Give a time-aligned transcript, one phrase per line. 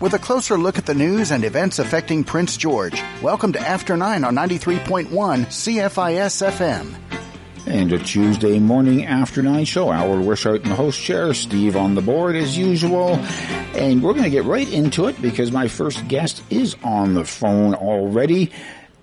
[0.00, 3.00] with a closer look at the news and events affecting Prince George.
[3.22, 6.94] Welcome to After 9 on 93.1 CFIS FM.
[7.66, 9.90] And a Tuesday morning after nine show.
[9.90, 13.16] Howard Wishart in the host chair, Steve on the board as usual.
[13.74, 17.24] And we're going to get right into it because my first guest is on the
[17.24, 18.50] phone already.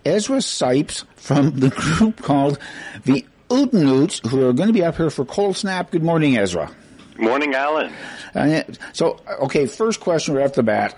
[0.03, 2.57] Ezra Sipes from the group called
[3.05, 5.91] the Ootenoots, who are going to be up here for Cold Snap.
[5.91, 6.71] Good morning, Ezra.
[7.17, 7.91] Morning, Alan.
[8.35, 8.63] Uh,
[8.93, 10.97] so, okay, first question right off the bat.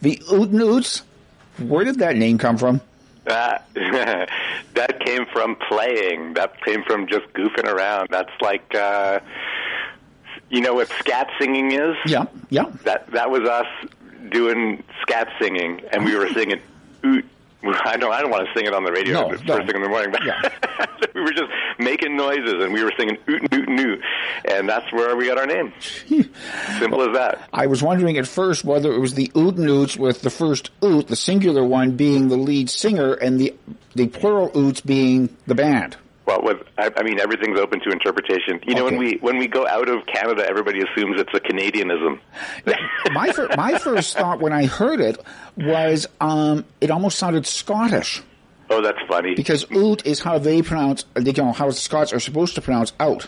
[0.00, 1.02] The Ootenoots,
[1.58, 2.80] where did that name come from?
[3.24, 6.34] That that came from playing.
[6.34, 8.08] That came from just goofing around.
[8.10, 9.20] That's like, uh,
[10.50, 11.96] you know what scat singing is?
[12.06, 12.70] Yeah, yeah.
[12.84, 13.66] That that was us
[14.30, 16.60] doing scat singing, and we were singing
[17.04, 17.26] oot
[17.84, 18.12] I don't.
[18.12, 19.56] I don't want to sing it on the radio no, first no.
[19.58, 20.12] thing in the morning.
[20.12, 20.96] But yeah.
[21.14, 24.00] we were just making noises, and we were singing oot oot noo,
[24.44, 25.72] and that's where we got our name.
[26.78, 27.48] Simple as that.
[27.52, 31.16] I was wondering at first whether it was the Ootenoots with the first oot, the
[31.16, 33.54] singular one, being the lead singer, and the
[33.94, 35.96] the plural oots being the band.
[36.28, 38.60] Well, with, I, I mean, everything's open to interpretation.
[38.66, 38.96] You know, Okay.
[38.96, 42.20] when we when we go out of Canada, everybody assumes it's a Canadianism.
[43.12, 45.18] my fir- my first thought when I heard it
[45.56, 48.22] was um, it almost sounded Scottish
[48.70, 52.20] Oh, that's funny, because oot is how they pronounce, they, you know, how Scots are
[52.20, 53.26] supposed to pronounce out.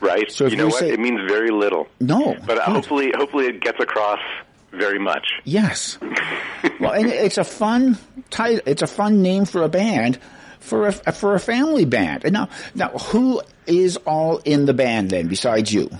[0.00, 0.30] right?
[0.30, 0.78] so if you know what?
[0.78, 1.88] say- it means very little.
[1.98, 4.20] No, But uh, hopefully, hopefully, it gets across
[4.70, 5.26] very much.
[5.42, 5.98] Yes.
[6.78, 7.98] well, and it's a fun
[8.30, 8.60] title.
[8.64, 10.20] It's a fun name for a band,
[10.62, 12.24] for a for a family band.
[12.24, 15.90] And now, now, who is all in the band then besides you?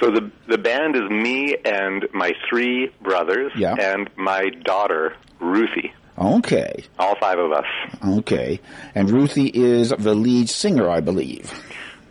[0.00, 3.74] So the the band is me and my three brothers Yeah.
[3.74, 5.92] and my daughter Ruthie.
[6.16, 7.64] Okay, All five of us.
[8.18, 8.60] okay.
[8.94, 11.52] And Ruthie is the lead singer, I believe.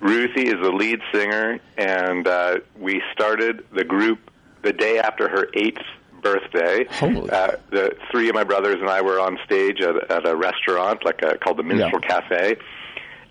[0.02, 4.20] Ruthie is the lead singer, and uh, we started the group
[4.62, 5.82] the day after her eighth
[6.24, 6.86] birthday.
[7.30, 11.04] Uh, the three of my brothers and I were on stage at, at a restaurant,
[11.06, 12.58] like a, called the Minstrel Cafe,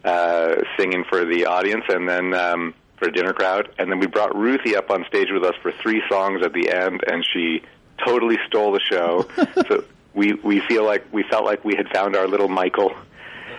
[0.05, 3.71] uh, singing for the audience, and then um, for a dinner crowd.
[3.79, 6.71] And then we brought Ruthie up on stage with us for three songs at the
[6.71, 7.63] end, and she
[8.05, 9.27] totally stole the show.
[9.69, 12.93] so we we feel like we felt like we had found our little Michael.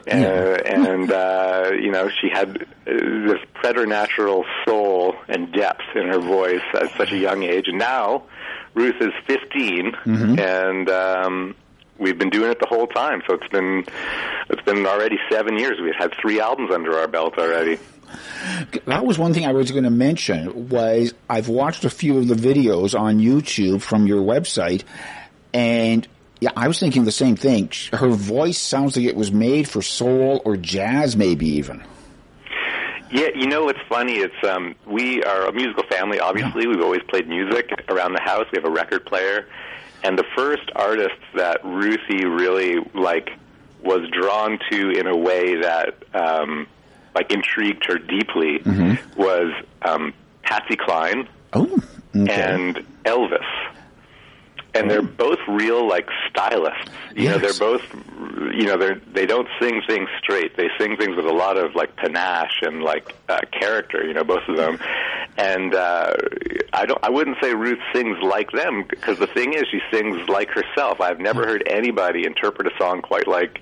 [0.05, 0.11] Uh,
[0.65, 6.63] and uh, you know she had uh, this preternatural soul and depth in her voice
[6.73, 7.67] at such a young age.
[7.67, 8.23] And now
[8.73, 9.95] Ruth is 15,
[10.39, 11.55] and um,
[11.97, 13.21] we've been doing it the whole time.
[13.27, 13.85] So it's been
[14.49, 15.79] it's been already seven years.
[15.81, 17.79] We've had three albums under our belt already.
[18.85, 20.69] That was one thing I was going to mention.
[20.69, 24.83] Was I've watched a few of the videos on YouTube from your website,
[25.53, 26.07] and
[26.39, 27.71] yeah, I was thinking the same thing.
[27.93, 31.83] Her voice sounds like it was made for soul or jazz, maybe even.
[33.13, 34.13] Yeah, you know what's funny?
[34.15, 36.19] It's um, we are a musical family.
[36.19, 38.45] Obviously, we've always played music around the house.
[38.51, 39.45] We have a record player,
[40.03, 43.29] and the first artist that Ruthie really like
[43.83, 46.65] was drawn to in a way that um,
[47.13, 48.61] like intrigued her deeply
[49.15, 49.53] was
[49.83, 51.65] um, Patsy Cline Oh,
[52.15, 52.33] okay.
[52.33, 53.45] and Elvis.
[54.75, 56.91] And they're both real like stylists.
[57.15, 57.83] You know, they're both
[58.53, 60.57] you know, they're they don't sing things straight.
[60.57, 64.23] They sing things with a lot of like panache and like uh, character, you know,
[64.23, 64.79] both of them.
[65.37, 66.13] And uh
[66.73, 70.27] I don't I wouldn't say Ruth sings like them because the thing is she sings
[70.27, 71.01] like herself.
[71.01, 73.61] I've never heard anybody interpret a song quite like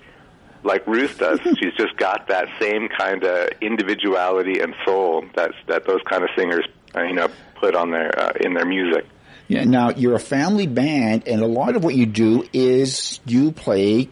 [0.63, 1.39] like Ruth does.
[1.59, 6.29] She's just got that same kind of individuality and soul that that those kind of
[6.35, 9.05] singers, uh, you know, put on their uh, in their music.
[9.51, 13.51] Yeah, now you're a family band, and a lot of what you do is you
[13.51, 14.07] play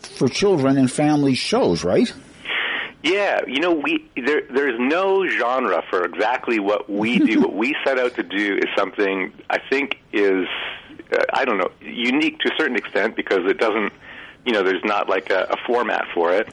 [0.00, 2.12] for children and family shows, right?
[3.02, 7.40] Yeah, you know, we there there's no genre for exactly what we do.
[7.42, 10.46] what we set out to do is something I think is
[11.12, 13.92] uh, I don't know unique to a certain extent because it doesn't
[14.46, 16.48] you know there's not like a, a format for it.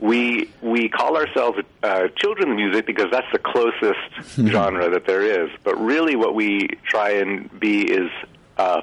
[0.00, 3.98] We we call ourselves uh, children's music because that's the closest
[4.52, 5.50] genre that there is.
[5.64, 8.10] But really, what we try and be is
[8.58, 8.82] uh,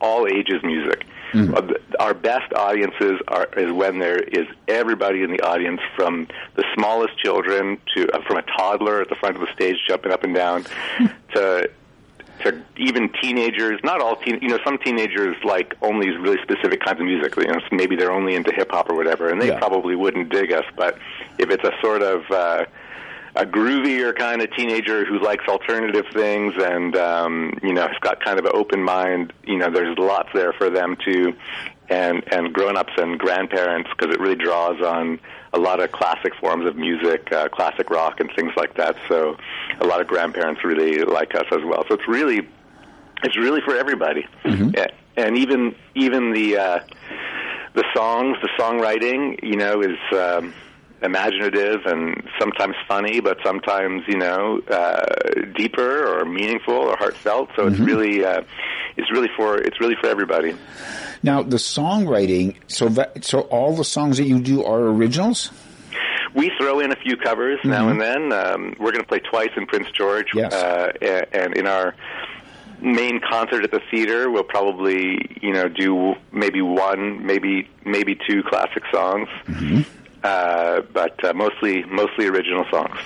[0.00, 1.04] all ages music.
[1.32, 6.64] Th- Our best audiences are is when there is everybody in the audience, from the
[6.74, 10.22] smallest children to uh, from a toddler at the front of the stage jumping up
[10.24, 10.64] and down,
[11.34, 11.68] to
[12.44, 13.80] to even teenagers.
[13.82, 17.34] Not all teen, you know, some teenagers like only really specific kinds of music.
[17.36, 19.58] You know, maybe they're only into hip hop or whatever, and they Yeah.
[19.58, 20.64] probably wouldn't dig us.
[20.76, 20.98] But
[21.38, 22.64] if it's a sort of uh,
[23.36, 28.22] a groovier kind of teenager who likes alternative things and um, you know has got
[28.24, 29.32] kind of an open mind.
[29.44, 31.34] You know, there's lots there for them to,
[31.88, 35.18] and and grown-ups and grandparents because it really draws on
[35.54, 38.96] a lot of classic forms of music, uh, classic rock and things like that.
[39.08, 39.36] So
[39.80, 41.84] a lot of grandparents really like us as well.
[41.88, 42.48] So it's really
[43.22, 44.70] it's really for everybody, Mm-hmm.
[44.76, 46.80] Yeah, and even even the uh,
[47.74, 50.52] the songs, the songwriting, you know, is um,
[51.02, 55.04] imaginative and sometimes funny, but sometimes you know uh,
[55.56, 57.50] deeper or meaningful or heartfelt.
[57.56, 57.74] So Mm-hmm.
[57.74, 58.42] it's really uh,
[58.96, 60.54] it's really for it's really for everybody.
[61.22, 65.50] Now, the songwriting, so that, so all the songs that you do are originals?
[66.34, 68.32] We throw in a few covers now and then.
[68.32, 70.52] Um, we're going to play twice in Prince George, Yes.
[70.52, 71.94] uh, a- and in our
[72.80, 78.42] main concert at the theater, we'll probably you know do maybe one, maybe maybe two
[78.42, 79.28] classic songs,
[80.24, 82.98] uh, but uh, mostly mostly original songs.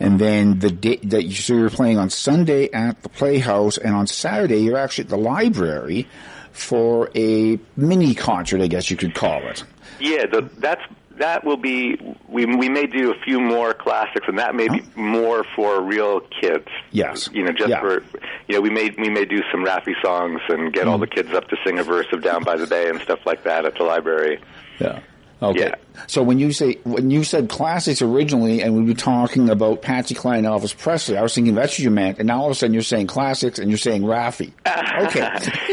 [0.00, 3.94] And then the day that you, so you're playing on Sunday at the Playhouse, and
[3.94, 6.08] on Saturday you're actually at the library
[6.52, 9.62] for a mini concert, I guess you could call it.
[10.00, 10.82] Yeah, the, that's
[11.18, 11.96] that will be.
[12.28, 16.20] We we may do a few more classics, and that may be more for real
[16.20, 16.68] kids.
[16.90, 17.30] Yes.
[17.32, 17.80] you know, just Yeah.
[17.80, 18.02] for
[18.48, 20.90] you know, we may we may do some Raffi songs and get Mm-hmm.
[20.90, 23.20] all the kids up to sing a verse of Down by the Bay and stuff
[23.24, 24.40] like that at the library.
[24.78, 25.00] Yeah.
[25.42, 25.68] Okay.
[25.68, 25.74] Yeah.
[26.06, 30.14] So when you say when you said classics originally, and we were talking about Patsy
[30.14, 32.52] Cline and Elvis Presley, I was thinking that's what you meant, and now all of
[32.52, 34.52] a sudden you're saying classics and you're saying Raffi.
[34.96, 35.28] Okay.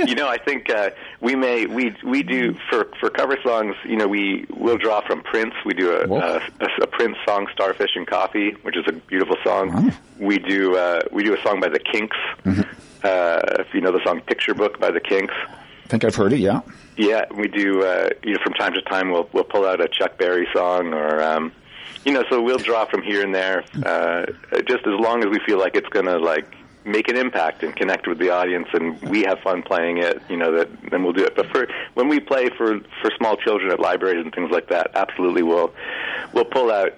[0.06, 0.90] you know, I think uh,
[1.22, 3.74] we may we we do for for cover songs.
[3.86, 5.54] You know, we will draw from Prince.
[5.66, 9.38] We do a, a, a, a Prince song, "Starfish and Coffee," which is a beautiful
[9.42, 9.72] song.
[9.72, 9.92] Wow.
[10.20, 12.18] We do uh, we do a song by the Kinks.
[12.44, 12.62] Mm-hmm.
[13.02, 15.34] Uh, if you know the song "Picture Book" by the Kinks.
[15.48, 16.40] I think I've heard it.
[16.40, 16.62] Yeah.
[16.98, 17.84] Yeah, we do.
[17.84, 20.94] Uh, you know, from time to time, we'll we'll pull out a Chuck Berry song,
[20.94, 21.52] or um,
[22.06, 24.26] you know, so we'll draw from here and there, uh,
[24.68, 26.46] just as long as we feel like it's going to like
[26.86, 30.22] make an impact and connect with the audience, and we have fun playing it.
[30.30, 31.36] You know, that then we'll do it.
[31.36, 34.92] But for when we play for for small children at libraries and things like that,
[34.96, 35.74] absolutely, we'll
[36.34, 36.94] we'll pull out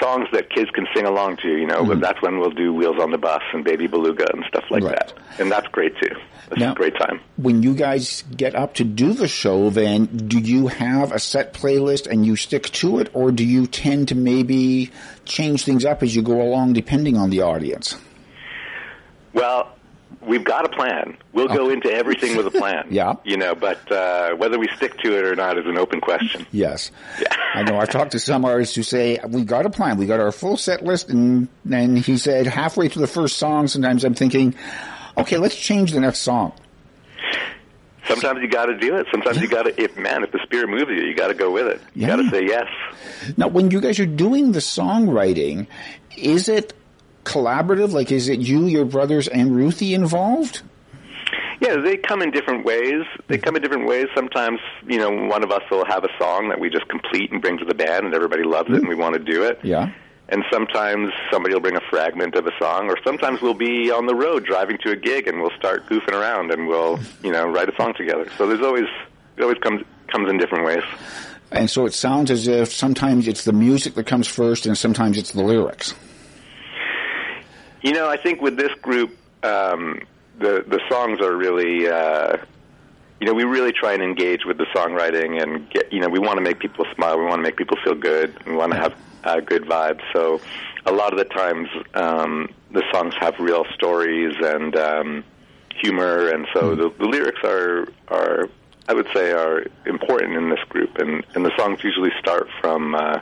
[0.00, 1.48] songs that kids can sing along to.
[1.48, 4.44] You know, but that's when we'll do Wheels on the Bus and Baby Beluga and
[4.48, 4.94] stuff like Right.
[4.94, 6.14] that, and that's great too.
[6.48, 7.20] That's Now- a great time.
[7.36, 11.52] When you guys get up to do the show, then do you have a set
[11.52, 14.90] playlist and you stick to it, or do you tend to maybe
[15.26, 17.96] change things up as you go along, depending on the audience?
[19.34, 19.68] Well,
[20.20, 21.16] we've got a plan.
[21.32, 22.86] We'll go into everything with a plan.
[22.90, 23.14] Yeah.
[23.24, 26.46] You know, but uh, whether we stick to it or not is an open question.
[26.52, 26.90] Yes.
[27.54, 27.78] I know.
[27.78, 29.96] I've talked to some artists who say, we got a plan.
[29.98, 31.08] We got our full set list.
[31.10, 34.54] And then he said, halfway through the first song, sometimes I'm thinking,
[35.16, 36.52] okay, let's change the next song.
[38.06, 39.06] Sometimes you got to do it.
[39.10, 39.82] Sometimes you got to.
[39.82, 41.80] If man, if the spirit moves you, you got to go with it.
[41.94, 42.16] You Yeah.
[42.16, 42.66] got to say yes.
[43.36, 45.66] Now, when you guys are doing the songwriting,
[46.16, 46.72] is it
[47.28, 47.92] collaborative?
[47.92, 50.62] Like, is it you, your brothers, and Ruthie involved?
[51.60, 53.04] Yeah, they come in different ways.
[53.26, 54.06] They come in different ways.
[54.14, 57.42] Sometimes, you know, one of us will have a song that we just complete and
[57.42, 59.58] bring to the band, and everybody loves it, and we want to do it.
[59.62, 59.92] Yeah.
[60.30, 64.06] And sometimes somebody will bring a fragment of a song, or sometimes we'll be on
[64.06, 67.46] the road driving to a gig, and we'll start goofing around, and we'll, you know,
[67.46, 68.28] write a song together.
[68.36, 68.86] So there's always
[69.36, 70.84] it always comes comes in different ways.
[71.50, 75.16] And so it sounds as if sometimes it's the music that comes first, and sometimes
[75.16, 75.94] it's the lyrics.
[77.88, 80.02] You know, I think with this group, um,
[80.38, 82.36] the the songs are really, uh,
[83.18, 86.18] you know, we really try and engage with the songwriting and get, you know, we
[86.18, 88.78] want to make people smile, we want to make people feel good, we want to
[88.78, 88.94] have
[89.24, 90.02] uh, good vibes.
[90.12, 90.38] So,
[90.84, 95.24] a lot of the times, um, the songs have real stories and um,
[95.80, 98.50] humor, and so the, the lyrics are are,
[98.86, 102.94] I would say, are important in this group, and and the songs usually start from
[102.94, 103.20] uh,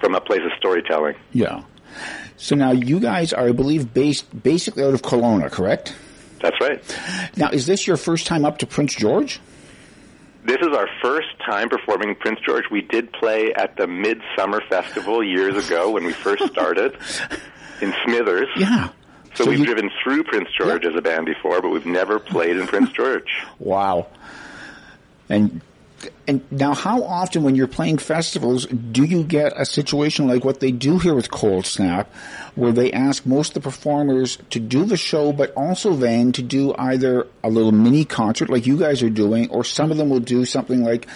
[0.00, 1.16] from a place of storytelling.
[1.34, 1.62] Yeah.
[2.38, 5.94] So now you guys are, I believe, based basically out of Kelowna, correct?
[6.40, 6.82] That's right.
[7.36, 9.40] Now, is this your first time up to Prince George?
[10.44, 12.64] This is our first time performing in Prince George.
[12.70, 16.96] We did play at the Midsummer Festival years ago when we first started
[17.82, 18.48] in Smithers.
[18.56, 18.88] Yeah.
[19.34, 20.90] So, So we've you- driven through Prince George Yeah.
[20.90, 23.44] as a band before, but we've never played in Prince George.
[23.58, 24.06] Wow.
[25.28, 25.60] And
[26.28, 30.60] and now, how often when you're playing festivals do you get a situation like what
[30.60, 32.12] they do here with Cold Snap,
[32.54, 36.42] where they ask most of the performers to do the show, but also then to
[36.42, 40.10] do either a little mini concert like you guys are doing, or some of them
[40.10, 41.08] will do something like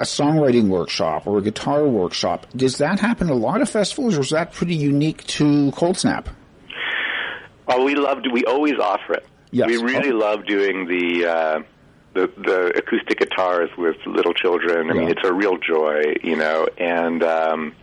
[0.00, 2.46] a songwriting workshop or a guitar workshop.
[2.54, 6.28] Does that happen a lot of festivals, or is that pretty unique to Cold Snap?
[7.66, 8.18] Oh, we love.
[8.32, 9.26] We always offer it.
[9.50, 9.68] Yes.
[9.68, 10.16] We really Oh.
[10.16, 11.26] love doing the.
[11.26, 11.60] Uh,
[12.14, 14.90] the, the acoustic guitars with little children.
[14.90, 17.74] I mean, it's a real joy, you know, and um,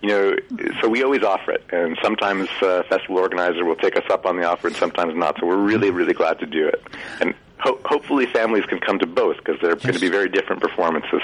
[0.00, 0.36] you know,
[0.80, 1.64] so we always offer it.
[1.70, 5.36] And sometimes uh, festival organizer will take us up on the offer, and sometimes not.
[5.40, 6.82] So we're really, really glad to do it.
[7.20, 10.62] And ho- hopefully, families can come to both because they're going to be very different
[10.62, 11.20] performances.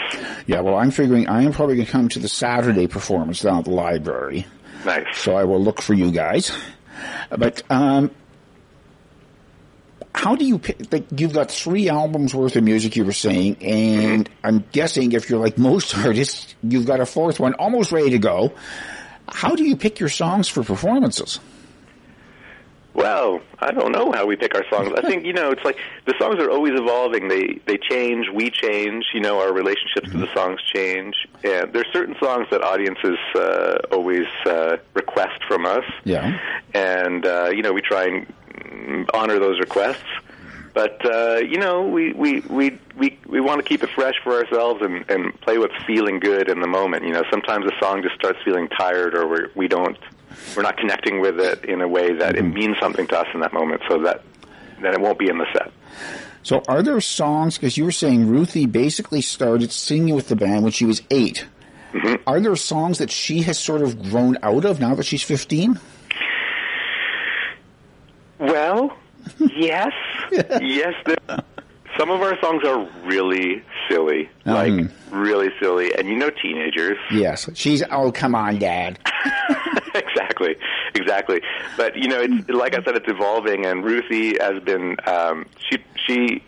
[0.47, 3.59] Yeah, well, I'm figuring I am probably going to come to the Saturday performance down
[3.61, 4.47] at the library.
[4.85, 5.17] Nice.
[5.17, 6.53] so I will look for you guys.
[7.31, 8.11] But um,
[10.15, 10.93] how do you pick?
[10.93, 14.47] Like, you've got three albums worth of music, you were saying, and mm-hmm.
[14.47, 18.19] I'm guessing if you're like most artists, you've got a fourth one almost ready to
[18.19, 18.53] go.
[19.29, 21.41] How do you pick your songs for performances?
[22.95, 24.93] Well, I don't know how we pick our songs.
[24.97, 27.29] I think you know it's like the songs are always evolving.
[27.29, 29.07] They they change, we change.
[29.13, 33.79] You know, our relationships to the songs change, and there's certain songs that audiences uh,
[33.91, 35.85] always uh, request from us.
[36.05, 36.39] Yeah.
[36.73, 40.05] and uh, you know we try and honor those requests.
[40.73, 44.35] But uh, you know, we we we we, we want to keep it fresh for
[44.35, 47.05] ourselves and, and play what's feeling good in the moment.
[47.05, 49.97] You know, sometimes a song just starts feeling tired, or we're, we don't
[50.57, 53.41] we're not connecting with it in a way that it means something to us in
[53.41, 53.83] that moment.
[53.89, 54.23] So that
[54.81, 55.73] then it won't be in the set.
[56.43, 57.57] So, are there songs?
[57.57, 61.47] Because you were saying Ruthie basically started singing with the band when she was 8
[62.27, 65.79] Are there songs that she has sort of grown out of now that she's fifteen?
[68.39, 68.97] Well,
[69.57, 69.93] yes,
[70.61, 70.95] yes.
[71.07, 71.39] there-
[71.97, 74.91] Some of our songs are really silly, like Mhm.
[75.13, 76.99] really silly, and you know, teenagers.
[77.13, 77.85] Yes, she's.
[77.91, 78.99] Oh, come on, Dad.
[79.99, 80.57] exactly,
[80.95, 81.41] exactly.
[81.77, 85.79] But you know, it's like I said, it's evolving, and Ruthie has been um, she
[86.07, 86.43] she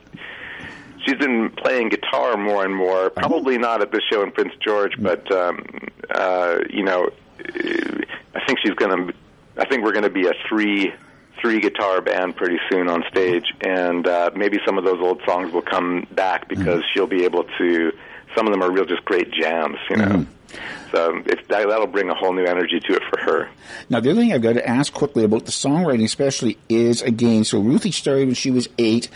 [1.05, 3.11] she's been playing guitar more and more.
[3.11, 5.65] Probably not at this show in Prince George, but um,
[6.11, 7.11] uh, you know,
[7.45, 9.15] I think she's going to.
[9.59, 10.93] I think we're going to be a three
[11.41, 15.53] three guitar band pretty soon on stage, and uh, maybe some of those old songs
[15.53, 17.93] will come back because she'll be able to.
[18.37, 20.05] Some of them are real, just great jams, you know.
[20.05, 20.33] Mm-hmm.
[20.93, 23.49] So it's, that, that'll bring a whole new energy to it for her.
[23.91, 27.45] Now, the other thing I've got to ask quickly about the songwriting, especially, is again.
[27.45, 29.09] So Ruthie started when she was eight.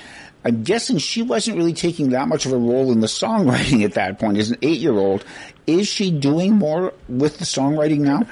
[0.45, 3.95] I'm guessing she wasn't really taking that much of a role in the songwriting at
[3.95, 4.39] that point.
[4.39, 5.25] As an eight-year-old,
[5.67, 8.23] is she doing more with the songwriting now?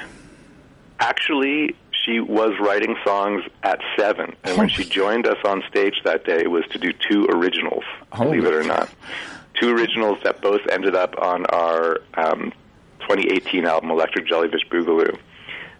[1.00, 6.24] Actually, she was writing songs at seven, and when she joined us on stage that
[6.24, 7.84] day, it was to do two originals.
[8.16, 8.88] Believe it or not,
[9.60, 12.52] two originals that both ended up on our um,
[13.00, 15.18] 2018 album, Electric Jellyfish Boogaloo.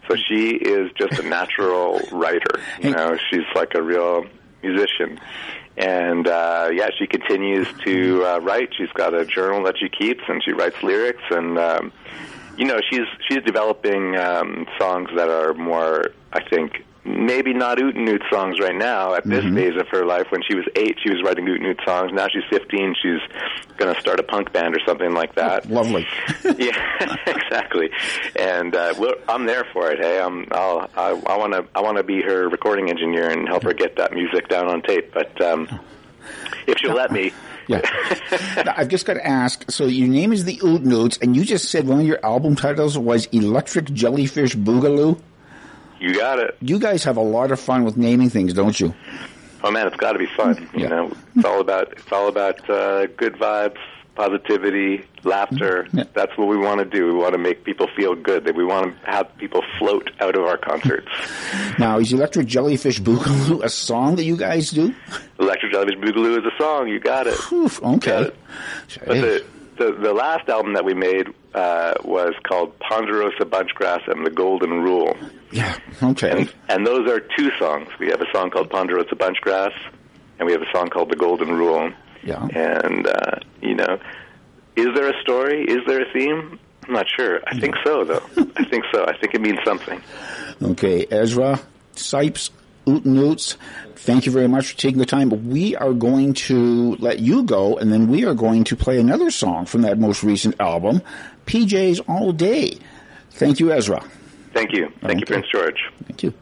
[0.08, 2.60] So she is just a natural writer.
[2.80, 4.24] You know, she's like a real
[4.62, 5.20] musician.
[5.76, 8.70] And uh, yeah, she continues to uh, write.
[8.76, 11.22] She's got a journal that she keeps, and she writes lyrics.
[11.30, 11.92] And um,
[12.56, 17.96] you know, she's she's developing um, songs that are more, I think, maybe not Oot
[17.96, 20.26] and Oot songs right now at this phase of her life.
[20.30, 22.12] When she was eight, she was writing Oot and Oot songs.
[22.12, 23.20] Now she's 15, she's
[23.76, 25.68] going to start a punk band or something like that.
[25.70, 26.06] Lovely.
[26.58, 27.90] yeah, exactly.
[28.36, 29.98] And uh, we're, I'm there for it.
[29.98, 33.48] Hey, I'm, I'll, I, I want to I want to be her recording engineer and
[33.48, 35.12] help her get that music down on tape.
[35.12, 35.68] But um,
[36.66, 37.32] if she'll let me.
[37.66, 37.82] Yeah.
[38.76, 39.70] I've just got to ask.
[39.70, 42.56] So your name is the Oot Noots, and you just said one of your album
[42.56, 45.20] titles was Electric Jellyfish Boogaloo.
[46.00, 46.56] You got it.
[46.60, 48.94] You guys have a lot of fun with naming things, don't you?
[49.64, 50.68] Oh man, it's got to be fun.
[50.74, 53.76] You know, it's all about it's all about uh, good vibes,
[54.14, 55.88] positivity, laughter.
[55.92, 57.06] That's what we want to do.
[57.06, 58.44] We want to make people feel good.
[58.44, 61.08] That we want to have people float out of our concerts.
[61.78, 64.92] Now, is Electric Jellyfish Boogaloo a song that you guys do?
[65.38, 66.88] Electric Jellyfish Boogaloo is a song.
[66.88, 67.52] You got it.
[67.52, 68.32] Oof, okay.
[69.06, 69.44] But the,
[69.78, 74.82] the the last album that we made uh, was called Ponderosa Bunchgrass and the Golden
[74.82, 75.16] Rule.
[75.50, 75.78] Yeah.
[76.02, 76.30] Okay.
[76.30, 77.88] And, and those are two songs.
[77.98, 79.72] We have a song called Ponderosa Bunchgrass,
[80.38, 81.90] and we have a song called The Golden Rule.
[82.22, 82.46] Yeah.
[82.54, 83.98] And uh, you know,
[84.76, 85.64] is there a story?
[85.64, 86.58] Is there a theme?
[86.86, 87.40] I'm not sure.
[87.46, 88.22] I think so, though.
[88.56, 89.04] I think so.
[89.04, 90.00] I think it means something.
[90.62, 91.60] Okay, Ezra,
[91.94, 92.48] Sipes,
[92.96, 93.56] Oots,
[93.96, 95.48] thank you very much for taking the time.
[95.48, 99.30] We are going to let you go, and then we are going to play another
[99.30, 101.02] song from that most recent album,
[101.46, 102.78] PJs All Day.
[103.30, 104.02] Thank you, Ezra.
[104.52, 104.92] Thank you.
[105.00, 105.90] Thank you, Prince George.
[106.06, 106.34] Thank you.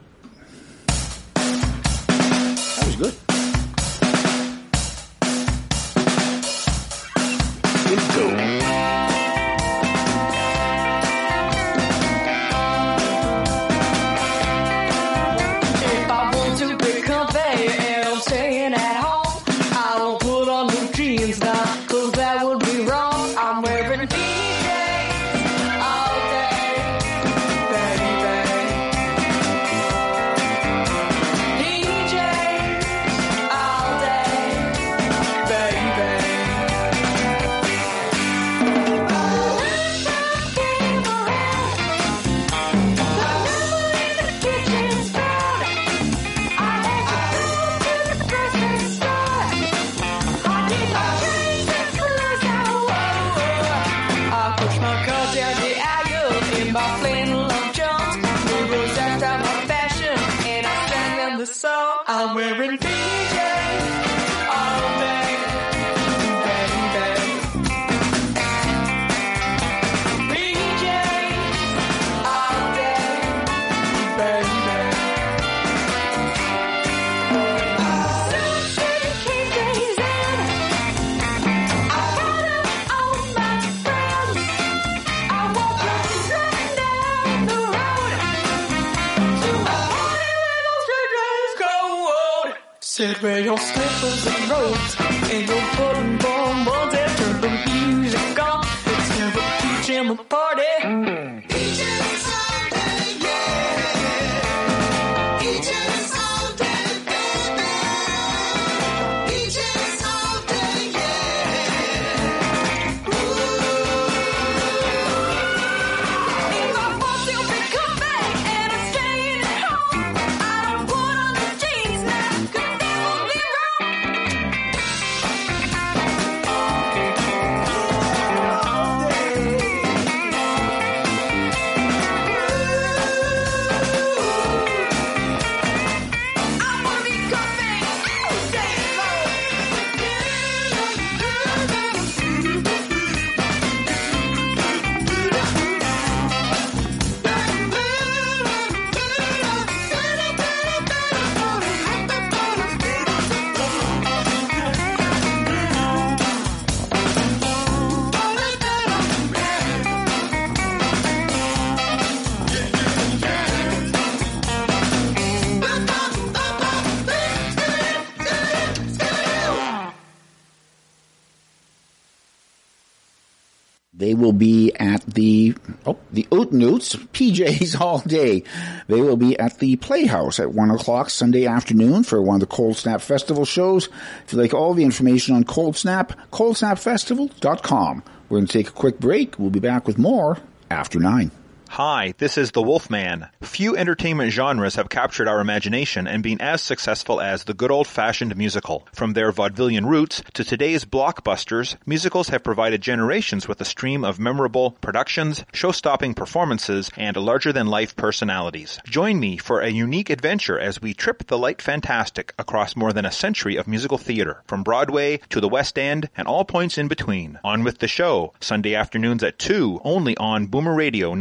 [174.18, 175.54] Will be at the
[175.84, 178.42] oh the Ootnoots PJs all day.
[178.88, 182.46] They will be at the Playhouse at one o'clock Sunday afternoon for one of the
[182.46, 183.88] Cold Snap Festival shows.
[184.24, 188.02] If you like all the information on Cold Snap, coldsnapfestival.com.
[188.28, 189.38] We're going to take a quick break.
[189.38, 190.38] We'll be back with more
[190.70, 191.30] after nine.
[191.68, 193.26] Hi, this is the Wolfman.
[193.42, 197.86] Few entertainment genres have captured our imagination and been as successful as the good old
[197.86, 198.86] fashioned musical.
[198.94, 204.18] From their vaudevillian roots to today's blockbusters, musicals have provided generations with a stream of
[204.18, 208.78] memorable productions, show stopping performances, and larger than life personalities.
[208.86, 213.04] Join me for a unique adventure as we trip the light fantastic across more than
[213.04, 216.88] a century of musical theater, from Broadway to the West End and all points in
[216.88, 217.38] between.
[217.44, 221.14] On with the show, Sunday afternoons at 2, only on Boomer Radio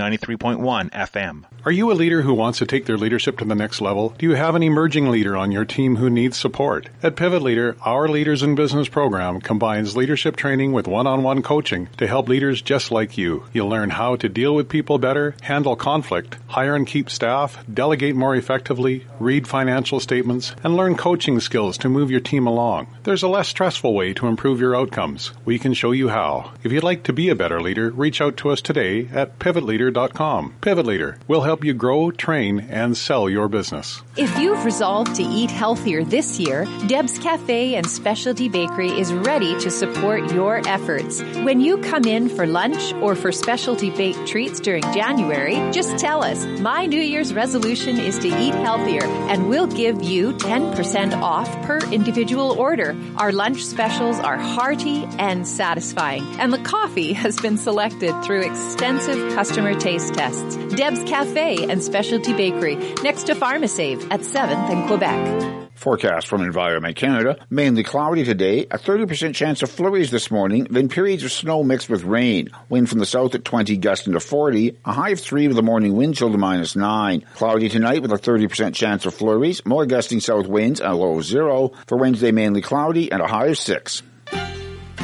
[0.46, 1.46] 93.1 FM.
[1.66, 4.10] Are you a leader who wants to take their leadership to the next level?
[4.20, 6.88] Do you have an emerging leader on your team who needs support?
[7.02, 12.06] At Pivot Leader, our Leaders in Business program combines leadership training with one-on-one coaching to
[12.06, 13.46] help leaders just like you.
[13.54, 18.16] You'll learn how to deal with people better, handle conflict, hire and keep staff, delegate
[18.16, 22.86] more effectively, read financial statements, and learn coaching skills to move your team along.
[23.02, 25.32] There's a less stressful way to improve your outcomes.
[25.44, 26.52] We can show you how.
[26.64, 30.25] If you'd like to be a better leader, reach out to us today at pivotleader.com.
[30.62, 34.02] Pivot Leader will help you grow, train, and sell your business.
[34.18, 39.60] If you've resolved to eat healthier this year, Deb's Cafe and Specialty Bakery is ready
[39.60, 41.22] to support your efforts.
[41.22, 46.24] When you come in for lunch or for specialty baked treats during January, just tell
[46.24, 51.50] us, my New Year's resolution is to eat healthier, and we'll give you 10% off
[51.68, 52.96] per individual order.
[53.18, 59.36] Our lunch specials are hearty and satisfying, and the coffee has been selected through extensive
[59.36, 60.56] customer taste tests.
[60.76, 65.66] Deb's Cafe and Specialty Bakery, next to Pharmasave at 7th and Quebec.
[65.76, 67.38] Forecast from Environment Canada.
[67.50, 68.62] Mainly cloudy today.
[68.72, 72.50] A 30% chance of flurries this morning, then periods of snow mixed with rain.
[72.70, 74.78] Wind from the south at 20, gusting to 40.
[74.86, 77.24] A high of 3 with a morning wind chill to minus 9.
[77.36, 79.64] Cloudy tonight with a 30% chance of flurries.
[79.66, 81.74] More gusting south winds and a low of 0.
[81.88, 84.02] For Wednesday, mainly cloudy and a high of 6.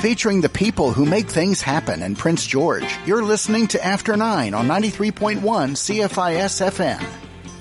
[0.02, 2.98] Featuring the people who make things happen in Prince George.
[3.06, 7.06] You're listening to After 9 on 93.1 CFIS FM.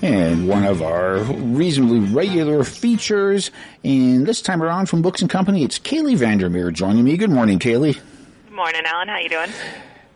[0.01, 3.51] And one of our reasonably regular features,
[3.83, 7.15] and this time around from Books and Company, it's Kaylee Vandermeer joining me.
[7.15, 7.99] Good morning, Kaylee.
[8.47, 9.07] Good morning, Alan.
[9.07, 9.51] How are you doing?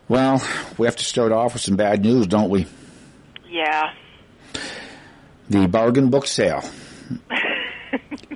[0.08, 0.42] Well,
[0.78, 2.66] we have to start off with some bad news, don't we?
[3.48, 3.92] Yeah.
[5.48, 6.68] The bargain book sale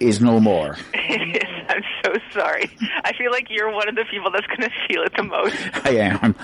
[0.01, 0.77] is no more.
[1.13, 1.65] It is.
[1.69, 2.71] I'm so sorry.
[3.05, 5.57] I feel like you're one of the people that's going to feel it the most.
[5.85, 6.37] I am.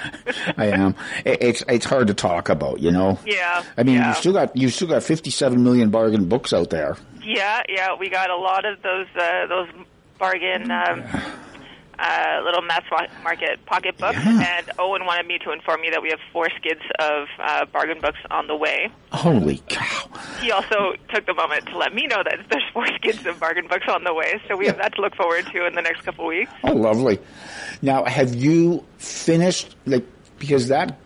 [0.56, 0.96] I am.
[1.24, 3.18] It's it's hard to talk about, you know.
[3.24, 3.62] Yeah.
[3.76, 4.08] I mean, yeah.
[4.08, 6.96] you still got you still got fifty seven million bargain books out there.
[7.22, 7.94] Yeah, yeah.
[7.94, 9.68] We got a lot of those uh, those
[10.18, 11.04] bargain um,
[11.98, 12.82] uh, little mass
[13.22, 14.58] market pocketbook, Yeah.
[14.58, 18.00] and Owen wanted me to inform you that we have four skids of uh, bargain
[18.00, 18.90] books on the way.
[19.12, 20.08] Holy cow!
[20.40, 23.66] He also took the moment to let me know that there's four skids of bargain
[23.68, 26.02] books on the way, so we have that to look forward to in the next
[26.02, 26.52] couple weeks.
[26.64, 27.18] Oh, lovely.
[27.82, 30.04] Now, have you finished like
[30.38, 30.98] because that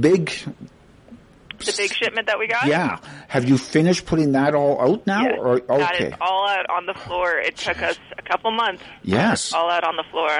[0.00, 0.32] big
[1.64, 2.66] The big shipment that we got.
[2.66, 2.98] yeah?
[3.28, 5.22] Have you finished putting that all out now?
[5.22, 7.38] Yes, Or That okay, is all out on the floor.
[7.38, 8.82] It took us a couple months.
[9.02, 9.52] yes.
[9.52, 10.30] All out on the floor.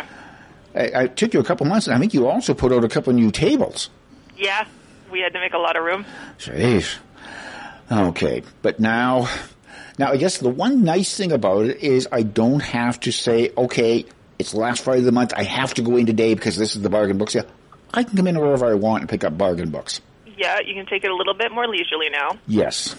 [0.74, 2.88] I, I took you a couple months, and I think you also put out a
[2.88, 3.90] couple new tables.
[4.36, 4.66] Yeah,
[5.10, 6.06] we had to make a lot of room.
[6.38, 6.96] Jeez.
[7.90, 9.28] Okay, but now,
[9.98, 13.50] Now, I guess the one nice thing about it is I don't have to say,
[13.56, 14.06] okay,
[14.38, 15.34] it's last Friday of the month.
[15.36, 17.34] I have to go in today because this is the bargain books.
[17.34, 17.42] Yeah,
[17.92, 20.00] I can come in wherever I want and pick up bargain books.
[20.42, 22.36] Yeah, you can take it a little bit more leisurely now.
[22.48, 22.96] Yes.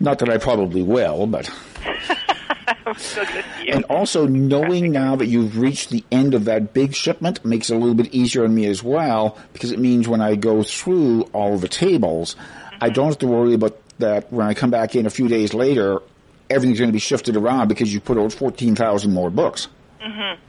[0.00, 1.50] Not that I probably will, but.
[2.86, 3.72] I'm still going to see you.
[3.74, 7.74] And also knowing now that you've reached the end of that big shipment makes it
[7.74, 11.22] a little bit easier on me as well because it means when I go through
[11.34, 12.36] all the tables,
[12.80, 15.52] I don't have to worry about that when I come back in a few days
[15.52, 16.00] later,
[16.48, 19.68] everything's going to be shifted around because you put out 14,000 more books.
[20.00, 20.40] Mm-hmm.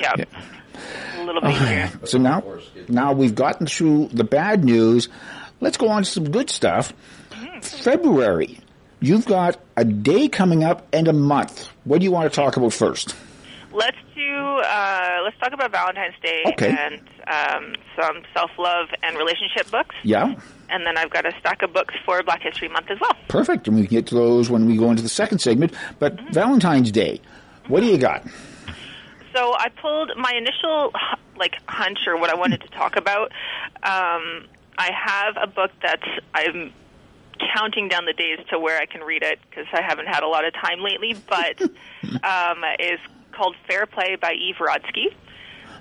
[0.00, 0.14] Yeah.
[1.34, 1.90] Little bit easier.
[2.06, 2.42] So now,
[2.88, 5.08] now we've gotten through the bad news.
[5.60, 6.92] Let's go on to some good stuff.
[7.62, 8.58] February,
[9.00, 11.68] you've got a day coming up and a month.
[11.84, 13.14] What do you want to talk about first?
[13.72, 14.34] Let's do.
[14.34, 16.70] Uh, let's talk about Valentine's Day Okay.
[16.76, 19.94] and um, some self-love and relationship books.
[20.02, 20.34] Yeah,
[20.70, 23.12] And then I've got a stack of books for Black History Month as well.
[23.28, 23.68] perfect.
[23.68, 25.74] And we can get to those when we go into the second segment.
[25.98, 27.20] But Valentine's Day,
[27.68, 28.26] what do you got?
[29.38, 30.92] So I pulled my initial
[31.36, 33.30] like hunch or what I wanted to talk about.
[33.84, 34.46] Um,
[34.76, 36.72] I have a book that's I'm
[37.54, 40.26] counting down the days to where I can read it because I haven't had a
[40.26, 41.14] lot of time lately.
[41.28, 41.60] But
[42.24, 42.98] um, is
[43.30, 45.14] called Fair Play by Eve Rodsky.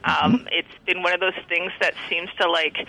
[0.03, 2.87] Um, It's been one of those things that seems to like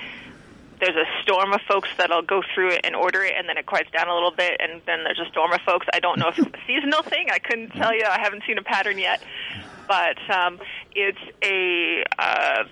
[0.81, 3.65] there's a storm of folks that'll go through it and order it, and then it
[3.65, 5.87] quiets down a little bit, and then there's a storm of folks.
[5.95, 7.29] I don't know if it's a seasonal thing.
[7.33, 8.05] I couldn't tell you.
[8.05, 9.23] I haven't seen a pattern yet,
[9.89, 10.61] but um,
[10.95, 12.05] it's a.
[12.19, 12.65] Uh,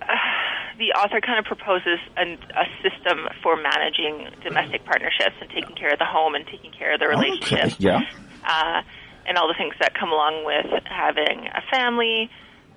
[0.78, 5.92] the author kind of proposes an, a system for managing domestic partnerships and taking care
[5.92, 8.00] of the home and taking care of the relationship Okay, yeah.
[8.44, 8.82] uh,
[9.26, 12.30] and all the things that come along with having a family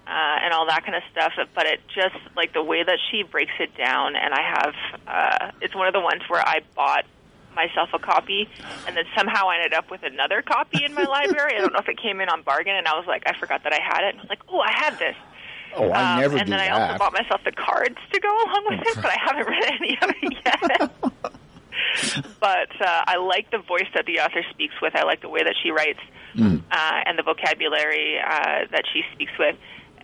[0.08, 1.34] uh, and all that kind of stuff.
[1.56, 4.76] But it just like the way that she breaks it down, and I have
[5.08, 7.06] uh, it's one of the ones where I bought
[7.56, 8.48] myself a copy
[8.88, 11.54] and then somehow I ended up with another copy in my library.
[11.58, 13.64] I don't know if it came in on bargain, and I was like, I forgot
[13.64, 14.10] that I had it.
[14.16, 15.16] And I was like, oh, I have this.
[15.76, 18.30] Oh, I Um, never and do then I also bought myself the cards to go
[18.30, 20.92] along with it, but I haven't read any of it yet.
[22.40, 24.96] but uh, I like the voice that the author speaks with.
[24.96, 26.00] I like the way that she writes
[26.36, 26.62] Mm.
[26.70, 29.56] uh, and the vocabulary uh, that she speaks with.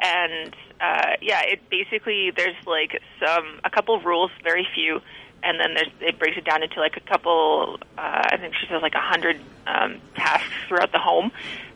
[0.02, 5.02] And uh, yeah, it basically there's like some a couple rules, very few,
[5.44, 7.78] and then there's it breaks it down into like a couple.
[7.98, 11.32] Uh, I think she says like a hundred um, tasks throughout the home,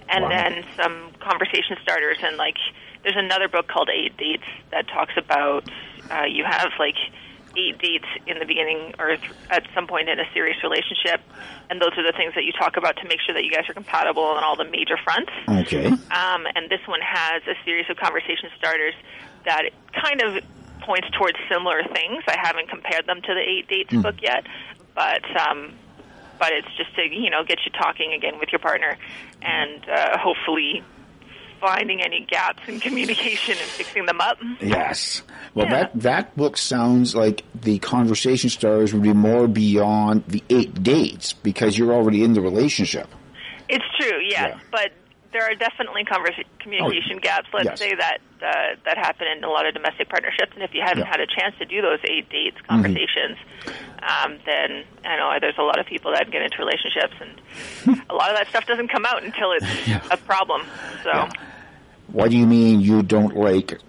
[0.10, 0.30] and Wow.
[0.30, 2.17] then some conversation starters.
[2.23, 2.58] And like
[3.04, 5.69] there's another book called Eight Dates that talks about
[6.12, 6.95] uh, you have like
[7.58, 11.21] eight dates in the beginning or th- at some point in a serious relationship,
[11.69, 13.63] and those are the things that you talk about to make sure that you guys
[13.69, 15.32] are compatible on all the major fronts.
[15.47, 15.86] Okay.
[15.88, 18.93] Um, and this one has a series of conversation starters
[19.45, 20.43] that kind of
[20.81, 22.23] points towards similar things.
[22.27, 24.45] I haven't compared them to the Eight Dates book yet,
[24.95, 25.73] but um,
[26.39, 28.97] but it's just to you know get you talking again with your partner,
[29.41, 30.83] and uh, hopefully
[31.61, 34.38] finding any gaps in communication and fixing them up.
[34.59, 35.23] Yes.
[35.53, 35.71] Well, Yeah.
[35.71, 41.31] that that book sounds like the conversation stars would be more beyond the eight dates
[41.33, 43.07] because you're already in the relationship.
[43.69, 44.59] It's true, yes, Yeah.
[44.69, 44.91] but
[45.36, 47.50] there are definitely conversa- communication gaps.
[47.54, 47.80] Let's yes.
[47.80, 51.04] say that uh, that happen in a lot of domestic partnerships, and if you haven't
[51.04, 51.12] Yeah.
[51.12, 53.36] had a chance to do those eight dates conversations,
[54.02, 58.15] um, then I know there's a lot of people that get into relationships, and a
[58.15, 59.65] lot of that stuff doesn't come out until it's
[60.12, 60.62] a problem.
[61.04, 61.10] So.
[61.10, 61.30] Yeah.
[62.08, 63.80] What do you mean you don't like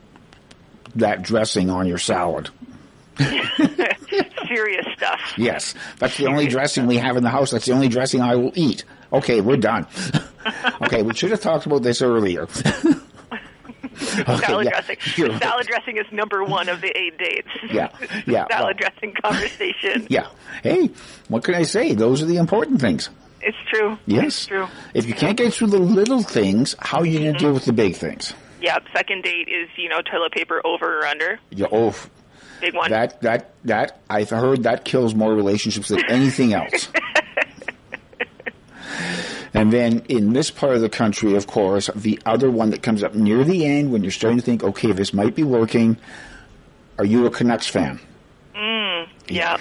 [0.97, 2.49] that dressing on your salad?
[3.19, 5.21] serious stuff.
[5.37, 7.51] Yes, that's the only dressing we have in the house.
[7.53, 8.85] That's the only dressing I will eat.
[9.13, 9.87] Okay, we're done.
[10.83, 12.49] okay, we should have talked about this earlier.
[13.99, 14.71] Okay, salad yeah.
[14.71, 15.39] dressing.
[15.39, 17.49] Salad dressing is number one of the eight dates.
[17.71, 17.89] Yeah,
[18.27, 20.07] yeah, salad well- dressing conversation.
[20.17, 20.29] Yeah.
[20.63, 20.91] Hey,
[21.29, 21.95] what can I say?
[21.95, 23.11] Those are the important things.
[23.41, 23.99] It's true.
[24.07, 24.25] Yes.
[24.25, 24.69] It's true.
[24.95, 27.47] If you can't get through the little things, how are you going to mm-hmm.
[27.47, 28.35] deal with the big things?
[28.61, 28.79] Yeah.
[28.95, 31.39] Second date is you know toilet paper over or under.
[31.51, 31.95] You, oh,
[32.61, 32.91] Big one.
[32.91, 36.89] that that that I've heard that kills more relationships than anything else.
[39.55, 43.03] And then in this part of the country, of course, the other one that comes
[43.03, 45.97] up near the end when you're starting to think, okay, this might be working.
[46.99, 48.01] Are you a Canucks fan?
[48.55, 49.57] Mm, yeah.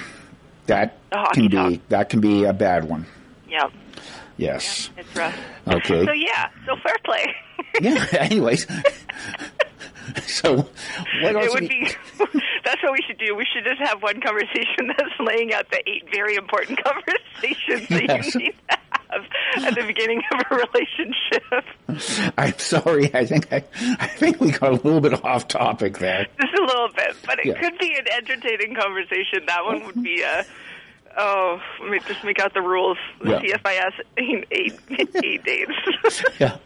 [0.67, 1.89] That oh, can be talk.
[1.89, 3.05] that can be a bad one.
[3.47, 3.69] Yeah.
[4.37, 4.89] Yes.
[4.97, 5.37] It's rough.
[5.67, 6.05] Okay.
[6.05, 6.49] So yeah.
[6.65, 7.35] So fair play.
[7.81, 8.05] Yeah.
[8.13, 8.67] Anyways.
[10.27, 10.55] so
[11.21, 11.45] what else?
[11.45, 11.91] it would we- be.
[12.63, 13.35] That's what we should do.
[13.35, 18.01] We should just have one conversation that's laying out the eight very important conversations that
[18.33, 18.79] you need to have
[19.63, 22.33] at the beginning of a relationship.
[22.37, 23.13] I'm sorry.
[23.13, 23.63] I think I,
[23.99, 26.27] I think we got a little bit off topic there.
[26.41, 27.59] Just a little bit, but it Yeah.
[27.59, 29.45] could be an entertaining conversation.
[29.47, 30.45] That one would be a
[31.17, 32.97] Oh, let me just make out the rules.
[33.23, 33.39] Yeah.
[33.39, 34.77] CFIS in eight
[35.23, 35.67] eight days.
[36.39, 36.57] Yeah.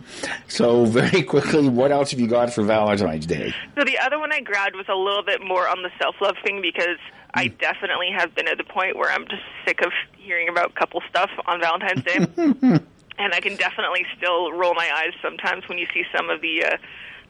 [0.47, 3.53] So very quickly, what else have you got for Valentine's Day?
[3.77, 6.35] So the other one I grabbed was a little bit more on the self love
[6.43, 6.97] thing because
[7.33, 7.59] I mm.
[7.59, 9.91] definitely have been at the point where I'm just sick of
[10.29, 12.17] hearing about couple stuff on Valentine's Day,
[13.17, 16.65] and I can definitely still roll my eyes sometimes when you see some of the
[16.65, 16.77] uh,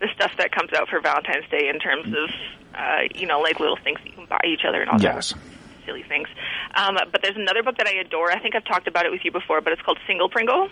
[0.02, 2.30] the stuff that comes out for Valentine's Day in terms of
[2.76, 5.16] uh, you know like little things that you can buy each other and all that.
[5.16, 5.32] Yes.
[5.32, 5.40] that
[5.86, 6.28] silly things.
[6.76, 8.32] Um, but there's another book that I adore.
[8.32, 10.70] I think I've talked about it with you before, but it's called Single Pringle.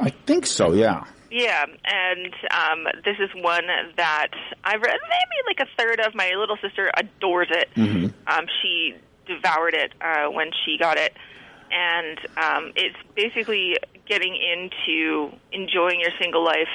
[0.00, 0.72] I think so.
[0.72, 1.04] Yeah.
[1.30, 3.64] Yeah, and um, this is one
[3.96, 4.28] that
[4.64, 4.98] I've read.
[5.00, 7.70] Maybe like a third of my little sister adores it.
[8.26, 8.94] Um, she
[9.26, 11.16] devoured it uh, when she got it,
[11.72, 16.68] and um, it's basically getting into enjoying your single life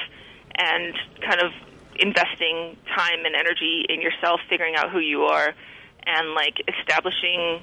[0.56, 1.52] and kind of
[1.96, 5.54] investing time and energy in yourself, figuring out who you are,
[6.04, 7.60] and like establishing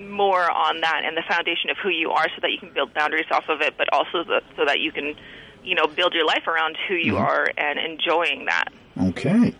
[0.00, 2.92] more on that and the foundation of who you are so that you can build
[2.94, 5.14] boundaries off of it, but also the, so that you can,
[5.62, 8.68] you know, build your life around who you are and enjoying that.
[9.00, 9.54] Okay.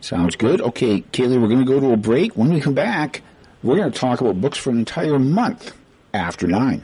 [0.00, 0.60] Sounds good.
[0.60, 2.36] Okay, Kaylee, we're going to go to a break.
[2.36, 3.22] When we come back,
[3.62, 5.74] we're going to talk about books for an entire month
[6.18, 6.82] after nine.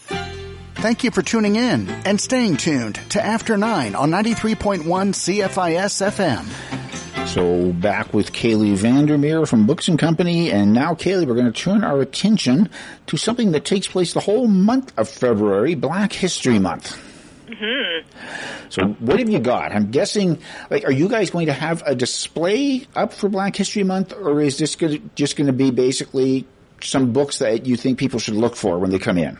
[0.74, 6.81] Thank you for tuning in and staying tuned to After 9 on 93.1 CFIS FM.
[7.26, 11.52] So back with Kaylee Vandermeer from Books and Company, and now Kaylee, we're going to
[11.52, 12.68] turn our attention
[13.06, 16.94] to something that takes place the whole month of February, Black History Month.
[17.48, 18.06] Hmm.
[18.68, 19.72] So what have you got?
[19.72, 20.38] I'm guessing,
[20.70, 24.42] like, are you guys going to have a display up for Black History Month, or
[24.42, 24.76] is this
[25.14, 26.46] just going to be basically
[26.82, 29.38] some books that you think people should look for when they come in?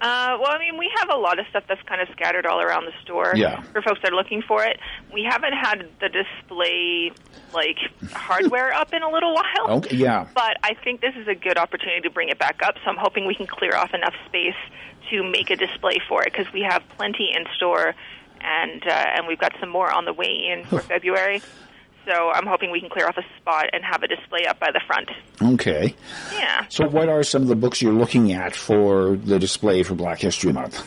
[0.00, 2.60] Uh, well, I mean, we have a lot of stuff that's kind of scattered all
[2.60, 3.62] around the store Yeah.
[3.72, 4.78] for folks that are looking for it.
[5.12, 7.12] We haven't had the display
[7.54, 7.78] like
[8.12, 9.76] hardware up in a little while.
[9.78, 10.26] Okay, yeah.
[10.34, 12.74] But I think this is a good opportunity to bring it back up.
[12.84, 14.54] So I'm hoping we can clear off enough space
[15.10, 17.94] to make a display for it because we have plenty in store,
[18.42, 21.40] and uh, and we've got some more on the way in for February.
[22.06, 24.70] So I'm hoping we can clear off a spot and have a display up by
[24.72, 25.10] the front.
[25.42, 25.94] Okay.
[26.32, 26.66] Yeah.
[26.68, 30.20] So what are some of the books you're looking at for the display for Black
[30.20, 30.80] History Month?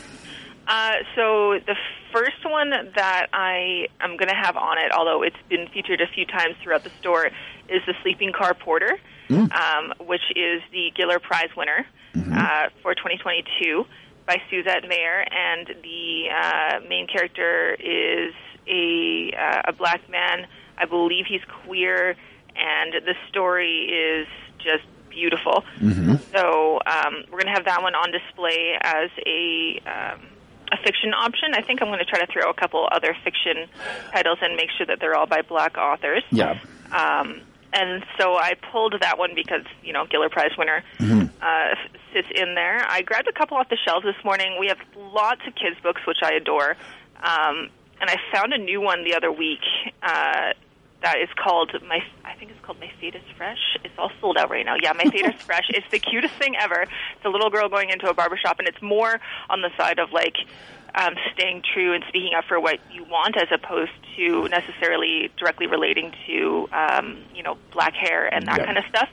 [0.66, 1.76] Uh, so the
[2.12, 6.06] first one that I am going to have on it, although it's been featured a
[6.06, 7.26] few times throughout the store,
[7.68, 8.98] is the Sleeping Car Porter,
[9.30, 13.84] um, which is the Giller Prize winner uh, for 2022
[14.26, 18.32] by Suzette Mayr, and the uh, main character is
[18.68, 20.46] a uh, a black man.
[20.80, 22.16] I believe he's queer,
[22.56, 24.26] and the story is
[24.58, 25.64] just beautiful.
[26.32, 30.20] So um, we're going to have that one on display as a um,
[30.72, 31.52] a fiction option.
[31.54, 33.66] I think I'm going to try to throw a couple other fiction
[34.12, 36.22] titles and make sure that they're all by black authors.
[36.30, 36.60] Yeah.
[36.92, 37.40] Um,
[37.72, 40.82] and so I pulled that one because you know Giller Prize winner.
[41.42, 41.74] uh,
[42.12, 42.84] sits in there.
[42.88, 44.56] I grabbed a couple off the shelves this morning.
[44.58, 46.76] We have lots of kids' books, which I adore.
[47.22, 49.60] Um, and I found a new one the other week
[50.02, 50.52] uh,
[51.02, 52.00] that is called my.
[52.24, 53.76] I think it's called My Fade is Fresh.
[53.84, 54.74] It's all sold out right now.
[54.80, 55.66] Yeah, My Fade is Fresh.
[55.70, 56.82] It's the cutest thing ever.
[56.82, 60.12] It's a little girl going into a barbershop, and it's more on the side of
[60.12, 60.36] like
[60.94, 65.66] um, staying true and speaking up for what you want, as opposed to necessarily directly
[65.66, 68.66] relating to um, you know black hair and that Yeah.
[68.66, 69.08] kind of stuff.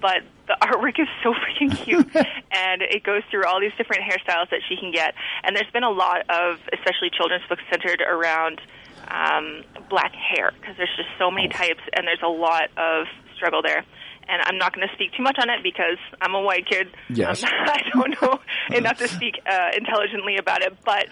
[0.00, 2.14] But the artwork is so freaking cute,
[2.50, 5.14] and it goes through all these different hairstyles that she can get.
[5.44, 8.60] And there's been a lot of, especially children's books centered around
[9.08, 13.62] um, black hair because there's just so many types, and there's a lot of struggle
[13.62, 13.84] there.
[14.28, 16.88] And I'm not going to speak too much on it because I'm a white kid.
[17.10, 17.42] Yes.
[17.42, 18.40] Um, I don't know
[18.76, 21.06] enough to speak uh, intelligently about it, but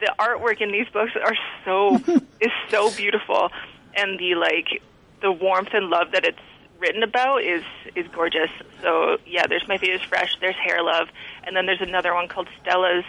[0.00, 1.96] the artwork in these books are so
[2.40, 3.50] is so beautiful,
[3.94, 4.82] and the like
[5.22, 6.38] the warmth and love that it's
[6.78, 7.62] written about is
[7.94, 8.50] is gorgeous.
[8.82, 10.36] So yeah, there's my feet is fresh.
[10.40, 11.08] There's hair love,
[11.44, 13.04] and then there's another one called Stella's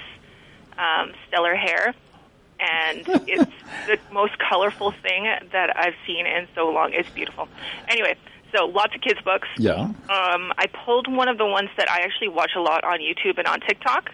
[0.77, 1.93] um, stellar hair,
[2.59, 3.51] and it's
[3.87, 6.93] the most colorful thing that I've seen in so long.
[6.93, 7.47] It's beautiful.
[7.87, 8.15] Anyway,
[8.55, 9.47] so lots of kids books.
[9.57, 9.79] Yeah.
[9.79, 13.37] Um, I pulled one of the ones that I actually watch a lot on YouTube
[13.37, 14.11] and on TikTok,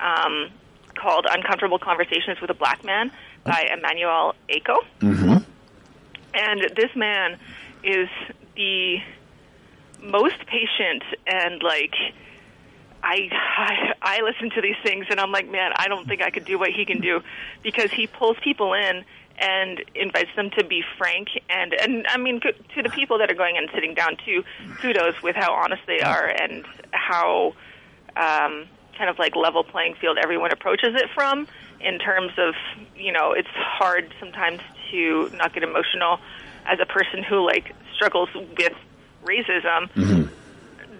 [0.00, 0.50] um,
[0.94, 3.10] called "Uncomfortable Conversations with a Black Man"
[3.44, 4.76] by Emmanuel Acho.
[5.00, 5.38] Mm-hmm.
[6.34, 7.38] And this man
[7.82, 8.08] is
[8.56, 8.98] the
[10.02, 11.94] most patient and like
[13.06, 16.30] I, I I listen to these things and I'm like, man, I don't think I
[16.30, 17.20] could do what he can do
[17.62, 19.04] because he pulls people in
[19.38, 23.34] and invites them to be frank and and I mean to the people that are
[23.34, 24.42] going and sitting down too,
[24.80, 27.54] kudos with how honest they are and how
[28.16, 28.66] um,
[28.98, 31.46] kind of like level playing field everyone approaches it from
[31.80, 32.54] in terms of
[32.96, 36.18] you know it's hard sometimes to not get emotional
[36.64, 38.72] as a person who like struggles with
[39.24, 40.28] racism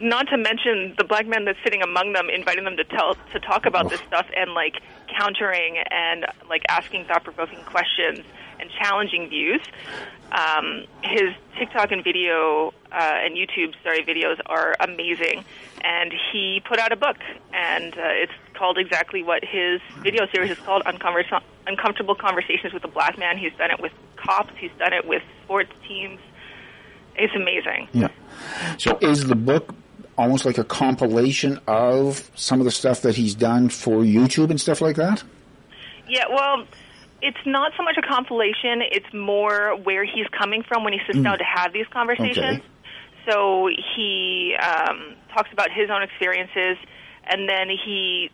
[0.00, 3.40] not to mention the black man that's sitting among them, inviting them to tell to
[3.40, 4.80] talk about this stuff and like
[5.18, 8.20] countering and like asking thought provoking questions
[8.58, 9.60] and challenging views.
[10.32, 15.44] Um, his TikTok and video uh, and YouTube sorry videos are amazing,
[15.82, 17.18] and he put out a book,
[17.52, 22.84] and uh, it's called exactly what his video series is called: Unconvers- Uncomfortable Conversations with
[22.84, 23.38] a Black Man.
[23.38, 24.52] He's done it with cops.
[24.58, 26.18] He's done it with sports teams.
[27.14, 27.88] It's amazing.
[27.92, 28.08] Yeah.
[28.78, 29.74] So is the book
[30.16, 34.60] almost like a compilation of some of the stuff that he's done for YouTube and
[34.60, 35.22] stuff like that?
[36.08, 36.66] Yeah, well,
[37.22, 38.82] it's not so much a compilation.
[38.90, 42.58] It's more where he's coming from when he sits down to have these conversations.
[42.58, 42.62] Okay.
[43.28, 46.76] So he um, talks about his own experiences,
[47.24, 48.30] and then he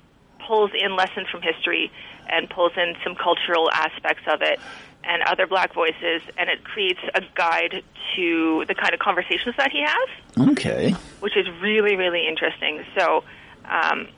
[0.47, 1.91] pulls in lessons from history
[2.29, 4.61] and pulls in some cultural aspects of it
[5.05, 7.83] and other black voices, and it creates a guide
[8.17, 10.95] to the kind of conversations that he has Okay.
[11.21, 12.85] which is really, really interesting.
[12.99, 13.25] So,
[13.65, 14.09] um,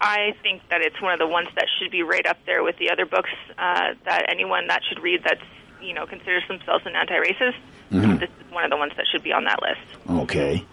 [0.00, 2.76] I think that it's one of the ones that should be right up there with
[2.78, 5.40] the other books uh, that anyone that should read that's
[5.80, 7.54] you know considers themselves an anti-racist.
[7.90, 9.80] This is one of the ones that should be on that list.
[10.10, 10.64] Okay.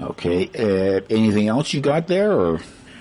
[0.00, 0.48] Okay.
[0.56, 2.60] Uh, anything else you got there, or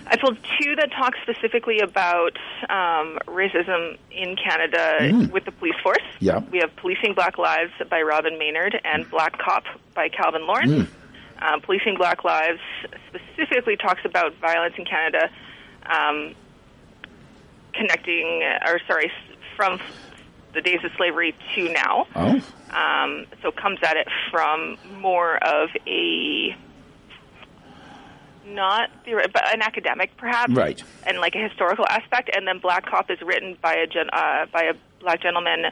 [0.09, 2.37] I pulled two that talk specifically about
[2.69, 5.97] um, racism in Canada with the police force.
[6.19, 6.39] Yeah.
[6.51, 10.89] We have Policing Black Lives by Robyn Maynard and Black Cop by Calvin Lawrence.
[11.39, 12.59] Um, Policing Black Lives
[13.09, 15.29] specifically talks about violence in Canada,
[15.85, 16.33] um,
[17.73, 19.11] connecting, or sorry,
[19.55, 19.79] from
[20.53, 22.07] the days of slavery to now.
[22.15, 22.41] oh,
[22.71, 26.55] Um, so comes at it from more of a
[28.47, 30.81] not but an academic perhaps, Right.
[31.05, 32.29] And like a historical aspect.
[32.35, 35.65] And then Black Cop is written by a gen, uh, by a black gentleman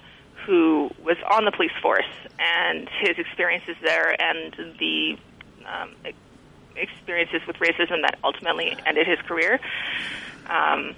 [0.45, 2.05] who was on the police force
[2.39, 5.17] and his experiences there and the
[5.65, 5.95] um,
[6.75, 9.59] experiences with racism that ultimately ended his career.
[10.47, 10.95] Um,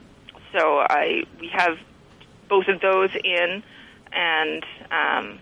[0.52, 1.78] so I we have
[2.50, 3.64] both of those in,
[4.12, 5.40] and um,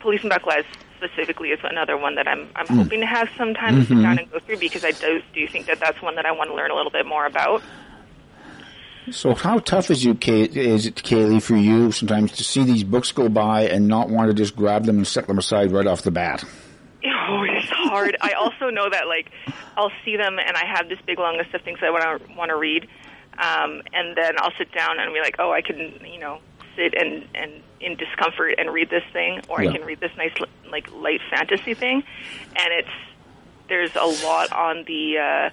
[0.00, 0.66] Police and Black Lives
[0.98, 4.18] specifically is another one that I'm I'm hoping to have some time to sit down
[4.18, 6.56] and go through because I do do think that that's one that I want to
[6.56, 7.62] learn a little bit more about.
[9.10, 12.84] so how tough is you Kay, is it, Kaylee, for you sometimes to see these
[12.84, 15.86] books go by and not want to just grab them and set them aside right
[15.86, 16.44] off the bat?
[17.30, 18.16] Oh, it's hard.
[18.20, 19.30] I also know that like
[19.76, 22.34] I'll see them and I have this big long list of things I want to
[22.34, 22.88] want to read,
[23.38, 26.40] um, and then I'll sit down and be like, oh, I can you know
[26.78, 29.70] and and in discomfort and read this thing, or Yeah.
[29.70, 30.32] I can read this nice
[30.70, 32.02] like light fantasy thing,
[32.56, 32.88] and it's
[33.68, 35.50] there's a lot on the uh,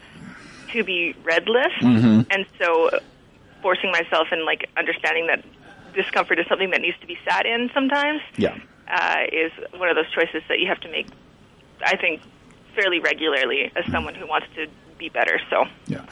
[0.73, 2.89] to be read list, and so
[3.61, 5.43] forcing myself and like understanding that
[5.95, 8.55] discomfort is something that needs to be sat in sometimes Yeah.
[8.88, 11.07] uh, is one of those choices that you have to make,
[11.84, 12.21] I think,
[12.76, 14.67] fairly regularly as someone who wants to
[14.97, 15.39] be better.
[15.49, 16.05] So Yeah.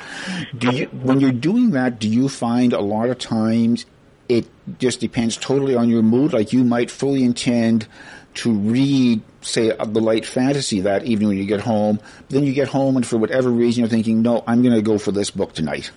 [0.58, 3.86] Do you, when you're doing that, do you find a lot of times
[4.30, 4.48] it
[4.80, 6.34] just depends totally on your mood?
[6.34, 7.88] Like you might fully intend
[8.36, 11.98] to read, say, the light fantasy that evening when you get home.
[11.98, 14.82] But then you get home and for whatever reason you're thinking, no, I'm going to
[14.82, 15.92] go for this book tonight.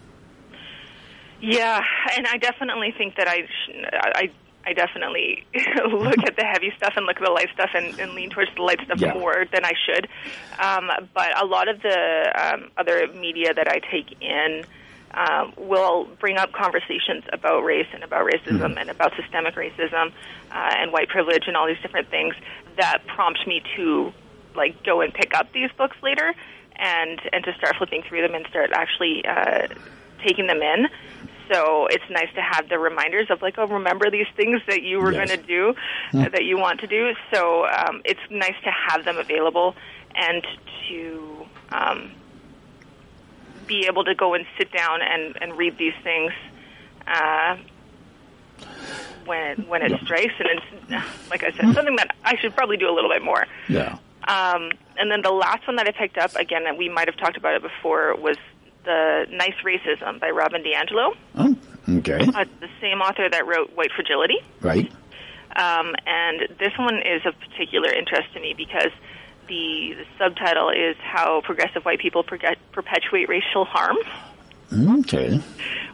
[1.40, 1.80] Yeah,
[2.16, 3.46] and I definitely think that I,
[3.92, 4.30] I,
[4.66, 8.12] I definitely look at the heavy stuff and look at the light stuff and, and
[8.12, 9.14] lean towards the light stuff Yeah.
[9.14, 10.08] more than I should.
[10.58, 14.64] Um, but a lot of the um, other media that I take in
[15.14, 20.12] um, will bring up conversations about race and about racism and about systemic racism
[20.50, 22.34] uh, and white privilege and all these different things
[22.76, 24.12] that prompt me to
[24.54, 26.34] like go and pick up these books later
[26.76, 29.66] and and to start flipping through them and start actually uh,
[30.26, 30.86] taking them in.
[31.52, 34.98] So it's nice to have the reminders of like, oh, remember these things that you
[34.98, 35.28] were Yes.
[35.28, 35.74] going to do,
[36.14, 37.12] uh, that you want to do.
[37.32, 39.76] So um, it's nice to have them available
[40.16, 40.44] and
[40.88, 42.10] to um,
[43.66, 46.32] be able to go and sit down and, and read these things
[47.06, 47.56] uh,
[49.24, 50.34] when when it strikes.
[50.38, 53.46] And it's like I said, something that I should probably do a little bit more.
[53.68, 53.98] Yeah.
[54.26, 57.16] Um, and then the last one that I picked up, again, that we might have
[57.16, 58.36] talked about it before, was
[58.84, 61.14] the Nice Racism by Robin DiAngelo.
[61.36, 61.56] Oh,
[61.98, 62.20] okay.
[62.20, 64.38] Uh, the same author that wrote White Fragility.
[64.60, 64.90] Right.
[65.54, 68.90] Um, and this one is of particular interest to me because
[69.48, 73.96] the, the subtitle is How Progressive White People Perpetuate Racial Harm,
[74.72, 75.40] Okay.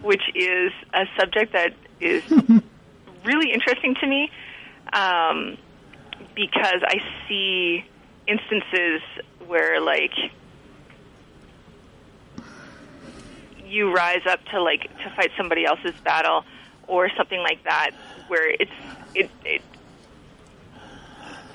[0.03, 2.23] which is a subject that is
[3.25, 4.31] really interesting to me
[4.93, 5.57] um,
[6.35, 6.99] because I
[7.29, 7.85] see
[8.27, 9.03] instances
[9.47, 10.13] where, like,
[13.67, 16.45] you rise up to like to fight somebody else's battle
[16.87, 17.93] or something like that
[18.29, 18.71] where it's
[19.15, 19.63] it it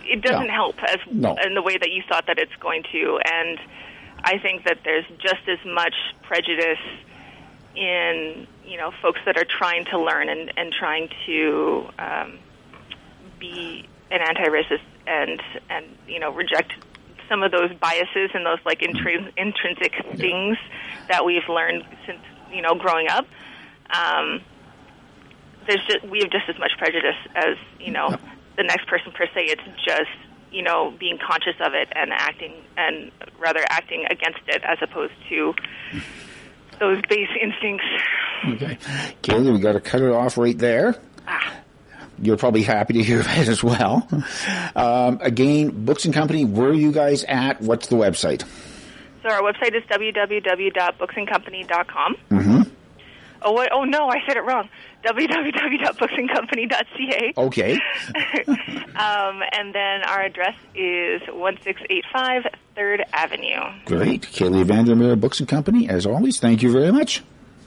[0.10, 0.54] it doesn't Yeah.
[0.54, 1.36] help as No.
[1.46, 3.60] in the way that you thought that it's going to and
[4.24, 5.94] I think that there's just as much
[6.24, 6.80] prejudice
[7.76, 12.40] in you know folks that are trying to learn and, and trying to um,
[13.40, 16.74] be an anti-racist and and you know reject
[17.30, 20.58] some of those biases and those like intrin- intrinsic things
[21.10, 22.20] that we've learned since
[22.52, 23.28] you know growing up.
[23.92, 24.42] Um,
[25.68, 28.18] there's just we have just as much prejudice as you know
[28.58, 29.46] the next person per se.
[29.46, 30.10] It's just
[30.52, 35.14] you know being conscious of it and acting and rather acting against it as opposed
[35.30, 35.54] to
[36.80, 37.86] those base instincts.
[38.50, 38.78] Okay.
[39.24, 40.96] Kaylee, we got to cut it off right there.
[42.22, 44.08] You're probably happy to hear that as well.
[44.76, 47.62] Um, again, Books and Company, where are you guys at?
[47.62, 48.44] What's the website?
[49.24, 52.16] So our website is www.booksandcompany.com.
[52.32, 52.62] Mm-hmm.
[53.42, 54.70] Oh wait, oh no, I said it wrong.
[55.06, 57.34] www.booksandcompany.ca.
[57.38, 57.74] Okay.
[58.48, 62.44] um, and then our address is 1685
[62.76, 63.62] 3rd Avenue.
[63.86, 64.22] Great.
[64.24, 67.24] Kaylee Vandermeer, Books and Company, as always, thank you very much.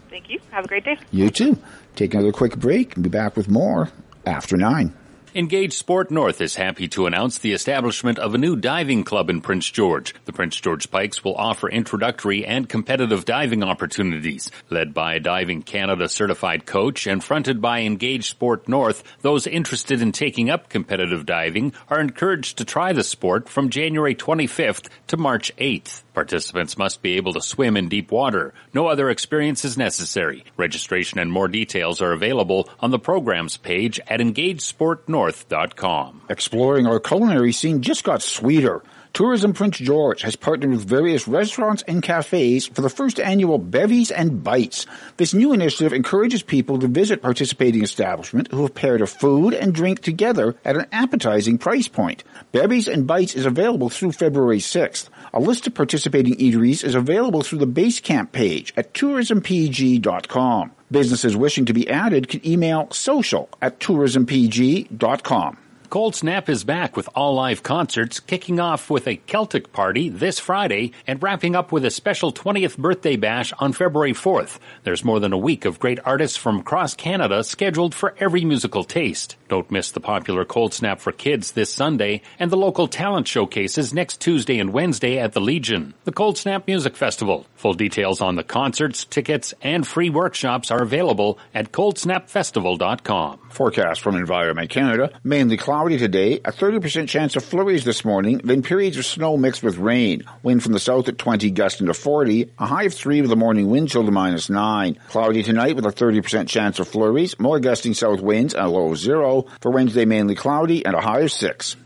[0.09, 0.41] Thank you.
[0.51, 0.97] Have a great day.
[1.12, 1.59] You too.
[1.95, 3.91] Take another quick break and be back with more
[4.27, 4.95] after nine.
[5.33, 9.41] Engage Sport North is happy to announce the establishment of a new diving club in
[9.41, 10.12] Prince George.
[10.24, 14.51] The Prince George Pikes will offer introductory and competitive diving opportunities.
[14.70, 20.03] Led by a Diving Canada certified coach and fronted by Engage Sport North, those interested
[20.03, 25.16] in taking up competitive diving are encouraged to try the sport from January 25th to
[25.16, 26.03] March 8th.
[26.21, 28.53] Participants must be able to swim in deep water.
[28.75, 30.45] No other experience is necessary.
[30.59, 36.21] Registration and more details are available on the programs page at engagesportnorth.com.
[36.29, 38.83] Exploring our culinary scene just got sweeter.
[39.13, 44.11] Tourism Prince George has partnered with various restaurants and cafes for the first annual Bevies
[44.11, 44.87] and Bites.
[45.17, 49.75] This new initiative encourages people to visit participating establishments who have paired a food and
[49.75, 52.23] drink together at an appetizing price point.
[52.53, 55.09] Bevies and Bites is available through February 6th.
[55.35, 60.73] A list of participating eateries is available through the Basecamp page at tourismpg.com.
[60.91, 65.59] Businesses wishing to be added can email social at tourismpg.com.
[65.91, 70.38] Cold Snap is back with all live concerts, kicking off with a Celtic party this
[70.38, 74.61] Friday and wrapping up with a special 20th birthday bash on February 4th.
[74.84, 78.84] There's more than a week of great artists from across Canada scheduled for every musical
[78.84, 79.34] taste.
[79.49, 83.93] Don't miss the popular Cold Snap for Kids this Sunday and the local talent showcases
[83.93, 85.95] next Tuesday and Wednesday at the Legion.
[86.05, 87.47] The Cold Snap Music Festival.
[87.57, 93.41] Full details on the concerts, tickets, and free workshops are available at coldsnapfestival.com.
[93.51, 95.11] Forecast from Environment Canada.
[95.24, 96.35] Mainly cloudy today.
[96.45, 100.22] A 30% chance of flurries this morning, then periods of snow mixed with rain.
[100.43, 102.51] Wind from the south at 20 gusting to 40.
[102.59, 104.99] A high of 3 with a morning wind chill to minus 9.
[105.09, 107.39] Cloudy tonight with a 30% chance of flurries.
[107.39, 109.47] More gusting south winds and a low of 0.
[109.61, 111.76] For Wednesday, mainly cloudy and a high of 6.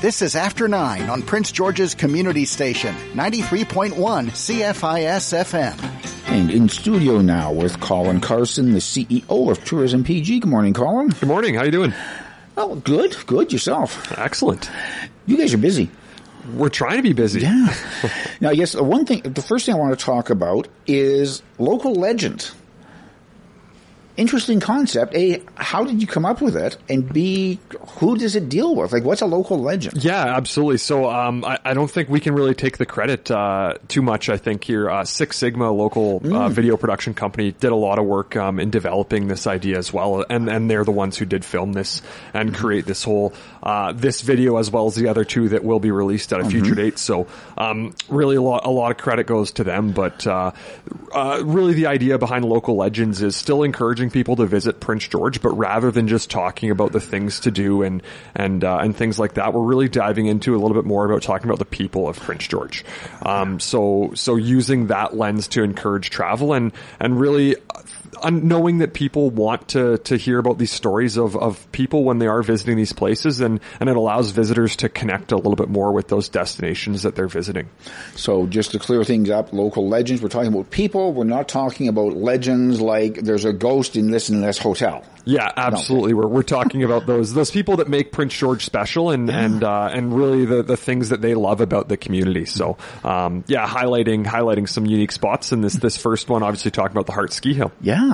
[0.00, 6.28] This is After 9 on Prince George's Community Station, 93.1 CFIS FM.
[6.28, 10.40] And in studio now with Colin Carson, the CEO of Tourism PG.
[10.40, 11.08] Good morning, Colin.
[11.08, 11.54] Good morning.
[11.54, 11.94] How are you doing?
[12.60, 14.12] Oh, good, good yourself.
[14.18, 14.68] Excellent.
[15.26, 15.88] You guys are busy.
[16.54, 17.42] We're trying to be busy.
[17.42, 17.72] Yeah.
[18.40, 21.94] now, yes, the one thing, the first thing I want to talk about is local
[21.94, 22.50] legend.
[24.18, 25.14] Interesting concept.
[25.14, 26.76] A, how did you come up with it?
[26.88, 27.60] And B,
[28.00, 28.92] who does it deal with?
[28.92, 30.02] Like, what's a local legend?
[30.02, 30.78] Yeah, absolutely.
[30.78, 34.28] So, um, I, I don't think we can really take the credit, uh, too much,
[34.28, 34.90] I think here.
[34.90, 38.70] Uh, Six Sigma, local, uh, video production company, did a lot of work, um, in
[38.70, 40.24] developing this idea as well.
[40.28, 42.02] And, and they're the ones who did film this
[42.34, 45.78] and create this whole, uh, this video as well as the other two that will
[45.78, 46.98] be released at a future date.
[46.98, 50.50] So, um, really a lot, a lot of credit goes to them, but, uh,
[51.14, 55.42] uh, really the idea behind local legends is still encouraging people to visit Prince George,
[55.42, 58.02] but rather than just talking about the things to do and
[58.34, 61.22] and uh, and things like that, we're really diving into a little bit more about
[61.22, 62.84] talking about the people of Prince George.
[63.22, 67.56] Um, so so using that lens to encourage travel and and really
[68.30, 72.26] knowing that people want to to hear about these stories of of people when they
[72.26, 75.92] are visiting these places and and it allows visitors to connect a little bit more
[75.92, 77.68] with those destinations that they're visiting.
[78.14, 81.12] So just to clear things up, local legends, we're talking about people.
[81.12, 85.04] We're not talking about legends like there's a ghost in this and this hotel.
[85.28, 86.14] Yeah, absolutely.
[86.14, 89.90] We're we're talking about those those people that make Prince George special and and uh,
[89.92, 92.46] and really the the things that they love about the community.
[92.46, 95.52] So um, yeah, highlighting highlighting some unique spots.
[95.52, 97.72] And this this first one, obviously, talking about the Hart Ski Hill.
[97.82, 98.07] Yeah.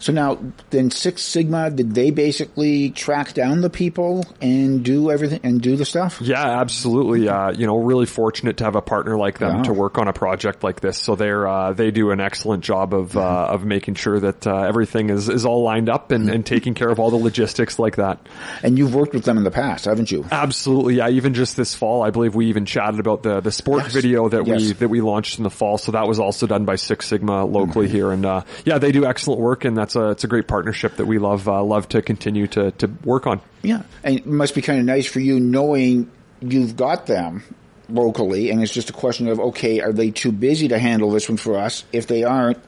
[0.00, 0.38] So now,
[0.70, 5.76] then Six Sigma, did they basically track down the people and do everything and do
[5.76, 6.20] the stuff?
[6.20, 7.28] Yeah, absolutely.
[7.28, 9.62] Uh, you know, really fortunate to have a partner like them Wow.
[9.64, 10.98] to work on a project like this.
[10.98, 13.20] So they're uh, they do an excellent job of uh,
[13.50, 16.88] of making sure that uh, everything is is all lined up and, and taking care
[16.90, 18.18] of all the logistics like that.
[18.62, 20.24] And you've worked with them in the past, haven't you?
[20.30, 21.08] Absolutely, yeah.
[21.08, 23.92] Even just this fall, I believe we even chatted about the the sport Yes.
[23.92, 25.78] video that we that we launched in the fall.
[25.78, 29.04] So that was also done by Six Sigma locally here, and uh, yeah, they do
[29.04, 32.02] excellent work, and that's a it's a great partnership that we love uh, love to
[32.02, 33.40] continue to to work on.
[33.62, 33.82] Yeah.
[34.04, 36.10] And it must be kind of nice for you knowing
[36.40, 37.42] you've got them
[37.88, 41.28] locally and it's just a question of, okay, are they too busy to handle this
[41.28, 41.84] one for us?
[41.92, 42.58] If they aren't,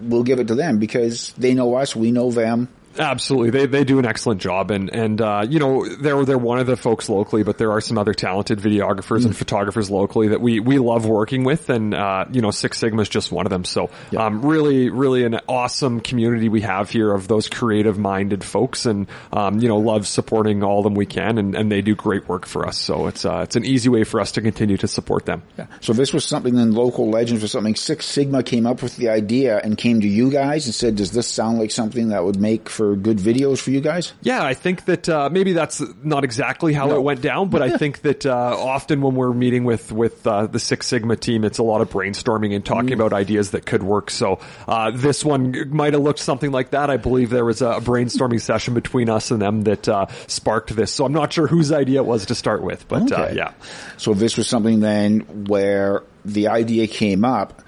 [0.00, 2.68] we'll give it to them because they know us, we know them.
[2.98, 6.58] Absolutely, they they do an excellent job, and and uh, you know they're they're one
[6.58, 10.40] of the folks locally, but there are some other talented videographers and photographers locally that
[10.40, 13.50] we we love working with, and uh, you know Six Sigma is just one of
[13.50, 13.64] them.
[13.64, 18.86] So um, really really an awesome community we have here of those creative minded folks,
[18.86, 21.94] and um, you know love supporting all of them we can, and, and they do
[21.94, 22.78] great work for us.
[22.78, 25.42] So it's uh, it's an easy way for us to continue to support them.
[25.56, 25.66] Yeah.
[25.80, 29.08] So this was something in local legends was something Six Sigma came up with the
[29.08, 32.40] idea and came to you guys and said, does this sound like something that would
[32.40, 34.12] make for good videos for you guys?
[34.22, 36.96] Yeah, I think that uh, maybe that's not exactly how No.
[36.96, 40.46] it went down, but I think that uh, often when we're meeting with with uh,
[40.46, 43.82] the Six Sigma team, it's a lot of brainstorming and talking about ideas that could
[43.82, 44.10] work.
[44.10, 46.90] So uh, this one might have looked something like that.
[46.90, 50.92] I believe there was a brainstorming session between us and them that uh, sparked this.
[50.92, 53.36] So I'm not sure whose idea it was to start with, but uh, Okay.
[53.36, 53.52] yeah.
[53.96, 57.62] So this was something then where the idea came up,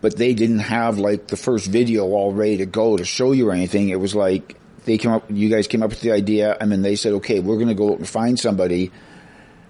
[0.00, 3.48] but they didn't have like the first video all ready to go to show you
[3.48, 3.88] or anything.
[3.88, 6.82] It was like they came up, you guys came up with the idea, and then
[6.82, 8.90] they said, okay, we're going to go out and find somebody,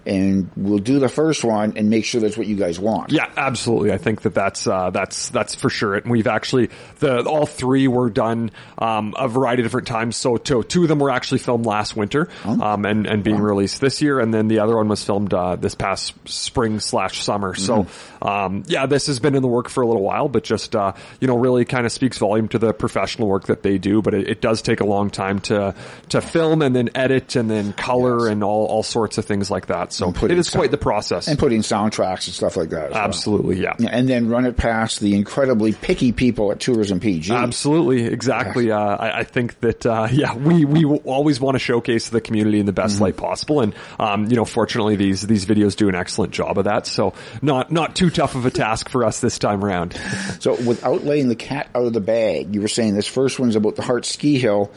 [0.05, 3.11] and we'll do the first one and make sure that's what you guys want.
[3.11, 3.91] Yeah, absolutely.
[3.91, 5.95] I think that that's uh, that's that's for sure.
[5.95, 6.69] And we've actually
[6.99, 10.15] the all three were done um, a variety of different times.
[10.15, 13.81] So two, two of them were actually filmed last winter um, and and being released
[13.81, 17.53] this year, and then the other one was filmed uh, this past spring slash summer.
[17.55, 17.87] So
[18.21, 20.93] um, yeah, this has been in the work for a little while, but just uh,
[21.19, 24.01] you know really kind of speaks volume to the professional work that they do.
[24.01, 25.75] But it, it does take a long time to
[26.09, 29.67] to film and then edit and then color and all all sorts of things like
[29.67, 29.93] that.
[29.93, 31.27] So it is quite the process.
[31.27, 32.87] And putting soundtracks and stuff like that.
[32.87, 33.03] as well.
[33.03, 33.73] Absolutely, yeah.
[33.89, 37.31] And then run it past the incredibly picky people at Tourism PG.
[37.31, 38.71] Absolutely, exactly.
[38.71, 42.59] Uh, I, I think that uh, yeah, we we always want to showcase the community
[42.59, 45.95] in the best light possible, and um, you know, fortunately, these these videos do an
[45.95, 46.85] excellent job of that.
[46.87, 49.97] So not not too tough of a task for us this time around.
[50.39, 53.55] So without laying the cat out of the bag, you were saying this first one's
[53.57, 54.71] about the Hart Ski Hill.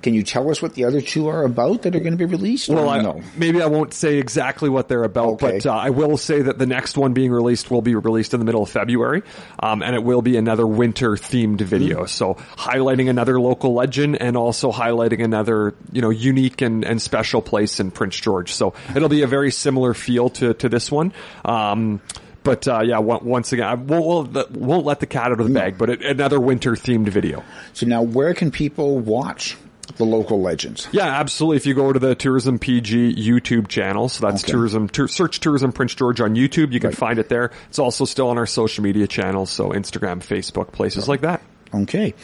[0.00, 2.24] Can you tell us what the other two are about that are going to be
[2.24, 2.68] released?
[2.68, 3.20] Well, I, no.
[3.36, 5.58] maybe I won't say exactly what they're about, Okay.
[5.58, 8.40] but uh, I will say that the next one being released will be released in
[8.40, 9.22] the middle of February,
[9.60, 12.06] um, and it will be another winter themed video.
[12.06, 17.40] So highlighting another local legend and also highlighting another, you know, unique and, and special
[17.40, 18.52] place in Prince George.
[18.52, 21.12] So it'll be a very similar feel to, to this one.
[21.44, 22.00] Um,
[22.42, 25.54] but uh, yeah, once again, I won't, won't, won't let the cat out of the
[25.54, 25.78] bag.
[25.78, 27.44] But it, another winter themed video.
[27.72, 29.56] So now, where can people watch
[29.96, 30.88] the local legends.
[30.92, 31.56] Yeah, absolutely.
[31.58, 34.52] If you go to the Tourism PG YouTube channel, so that's Okay.
[34.52, 37.50] tourism, tour, search Tourism Prince George on YouTube, you can find it there.
[37.68, 41.42] It's also still on our social media channels, so Instagram, Facebook, places like that.
[41.74, 42.14] Okay.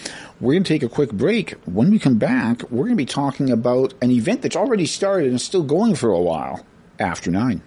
[0.41, 1.53] We're going to take a quick break.
[1.65, 5.27] When we come back, we're going to be talking about an event that's already started
[5.27, 6.65] and is still going for a while
[6.99, 7.63] after nine.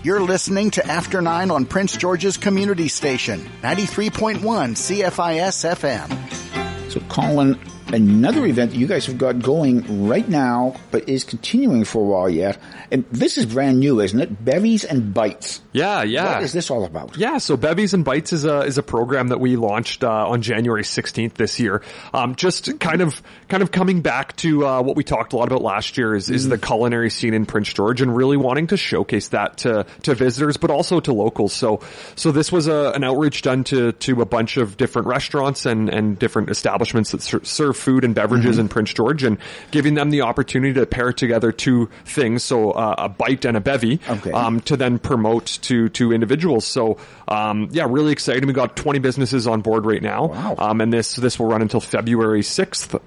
[0.02, 6.90] You're listening to After Nine on Prince George's Community Station, 93.1 CFIS FM.
[6.90, 7.56] So, Colin,
[7.88, 12.04] another event that you guys have got going right now, but is continuing for a
[12.04, 12.58] while yet.
[12.90, 14.44] And this is brand new, isn't it?
[14.44, 15.60] Bevies and Bites.
[15.72, 16.34] Yeah, yeah.
[16.34, 17.16] What is this all about?
[17.16, 20.42] Yeah, so Bevies and Bites is a is a program that we launched uh, on
[20.42, 21.82] January 16th this year.
[22.14, 25.48] Um, just kind of kind of coming back to uh, what we talked a lot
[25.48, 28.76] about last year is is the culinary scene in Prince George and really wanting to
[28.76, 31.52] showcase that to to visitors, but also to locals.
[31.52, 31.80] So
[32.14, 35.88] so this was a, an outreach done to to a bunch of different restaurants and
[35.88, 38.60] and different establishments that ser- serve food and beverages Mhm.
[38.60, 39.38] in Prince George, and
[39.70, 43.60] giving them the opportunity to pair together two things, so uh, a bite and a
[43.60, 44.00] bevy,
[44.34, 46.66] um, to then promote to to individuals.
[46.66, 46.96] So
[47.28, 48.46] um, yeah, really exciting.
[48.46, 51.80] We got 20 businesses on board right now, um, and this this will run until
[51.80, 52.98] February 6th.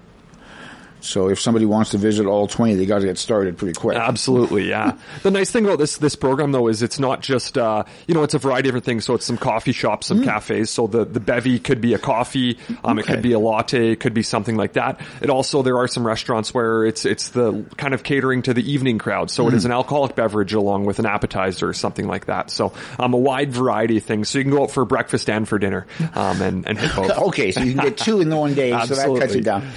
[1.01, 3.97] So if somebody wants to visit all 20, they got to get started pretty quick.
[3.97, 4.97] Absolutely, yeah.
[5.23, 8.23] the nice thing about this this program though is it's not just uh, you know
[8.23, 9.05] it's a variety of different things.
[9.05, 10.69] So it's some coffee shops, some cafes.
[10.69, 13.99] So the the bevy could be a coffee, um, it could be a latte, it
[13.99, 14.99] could be something like that.
[15.21, 18.69] It also there are some restaurants where it's it's the kind of catering to the
[18.71, 19.31] evening crowd.
[19.31, 19.65] So it is Mm.
[19.67, 22.49] an alcoholic beverage along with an appetizer or something like that.
[22.51, 24.29] So um, a wide variety of things.
[24.29, 27.11] So you can go out for breakfast and for dinner, um, and and hit both.
[27.29, 29.69] okay, so you can get two in the one day, so that cuts it down.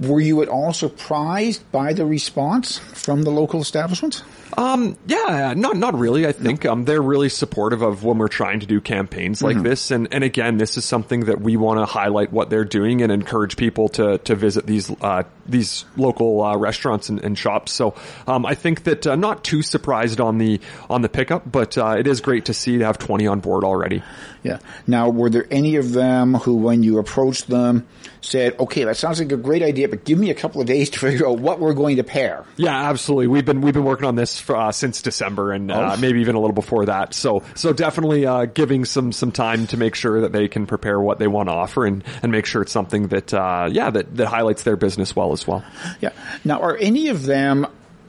[0.00, 4.22] Were you at all surprised by the response from the local establishments?
[4.56, 6.26] Um, yeah, not not really.
[6.26, 9.62] I think um, they're really supportive of when we're trying to do campaigns like Mhm.
[9.62, 13.00] this, and and again, this is something that we want to highlight what they're doing
[13.00, 17.72] and encourage people to to visit these uh, these local uh, restaurants and, and shops.
[17.72, 17.94] So
[18.26, 21.96] um, I think that uh, not too surprised on the on the pickup, but uh,
[21.98, 24.02] it is great to see to have twenty on board already.
[24.42, 24.58] Yeah.
[24.86, 27.86] Now, were there any of them who, when you approached them,
[28.20, 30.90] said, "Okay, that sounds like a great idea, but give me a couple of days
[30.90, 32.44] to figure out what we're going to pair"?
[32.56, 33.28] Yeah, absolutely.
[33.28, 35.96] We've been we've been working on this for, uh, since December and uh, Oh.
[36.00, 37.14] maybe even a little before that.
[37.14, 41.00] So so definitely uh, giving some some time to make sure that they can prepare
[41.00, 44.16] what they want to offer and and make sure it's something that uh, yeah that
[44.16, 45.64] that highlights their business well as well.
[46.00, 46.10] Yeah.
[46.44, 47.66] Now, are any of them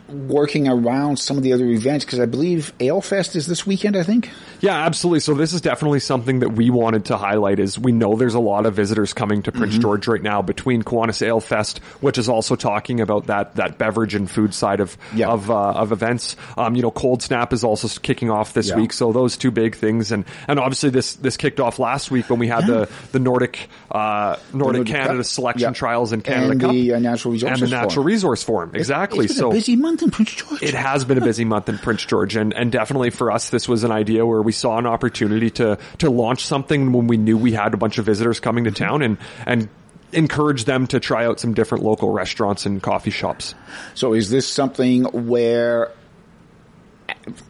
[0.10, 2.06] working around some of the other events?
[2.06, 4.30] Because I believe AleFest is this weekend, I think.
[4.62, 5.20] Yeah, absolutely.
[5.22, 8.40] So this is definitely something that we wanted to highlight is we know there's a
[8.40, 9.82] lot of visitors coming to Prince Mhm.
[9.82, 14.16] George right now between Kiwanis Ale Fest, which is also talking about that, that beverage
[14.16, 16.36] and food side of, of, uh, of events.
[16.58, 18.76] Um, you know, Cold Snap is also kicking off this Yeah.
[18.78, 18.94] week.
[18.94, 20.12] So those two big things.
[20.12, 23.68] And, and obviously this, this kicked off last week when we had the, the Nordic,
[23.92, 25.26] uh, Nordic, Nordic Canada Cup.
[25.26, 25.74] selection Yeah.
[25.74, 26.72] trials in Canada And Cup.
[26.72, 28.08] the, uh, Natural Resources And the Natural Forum.
[28.08, 28.72] Resource Forum.
[28.76, 29.26] Exactly.
[29.26, 30.62] It's so a busy month in Prince George.
[30.62, 33.68] it has been a busy month in Prince George, and, and definitely for us, this
[33.68, 37.38] was an idea where we saw an opportunity to to launch something when we knew
[37.38, 38.84] we had a bunch of visitors coming to mm-hmm.
[38.84, 39.70] town, and and
[40.12, 43.56] encourage them to try out some different local restaurants and coffee shops.
[43.96, 45.92] So is this something where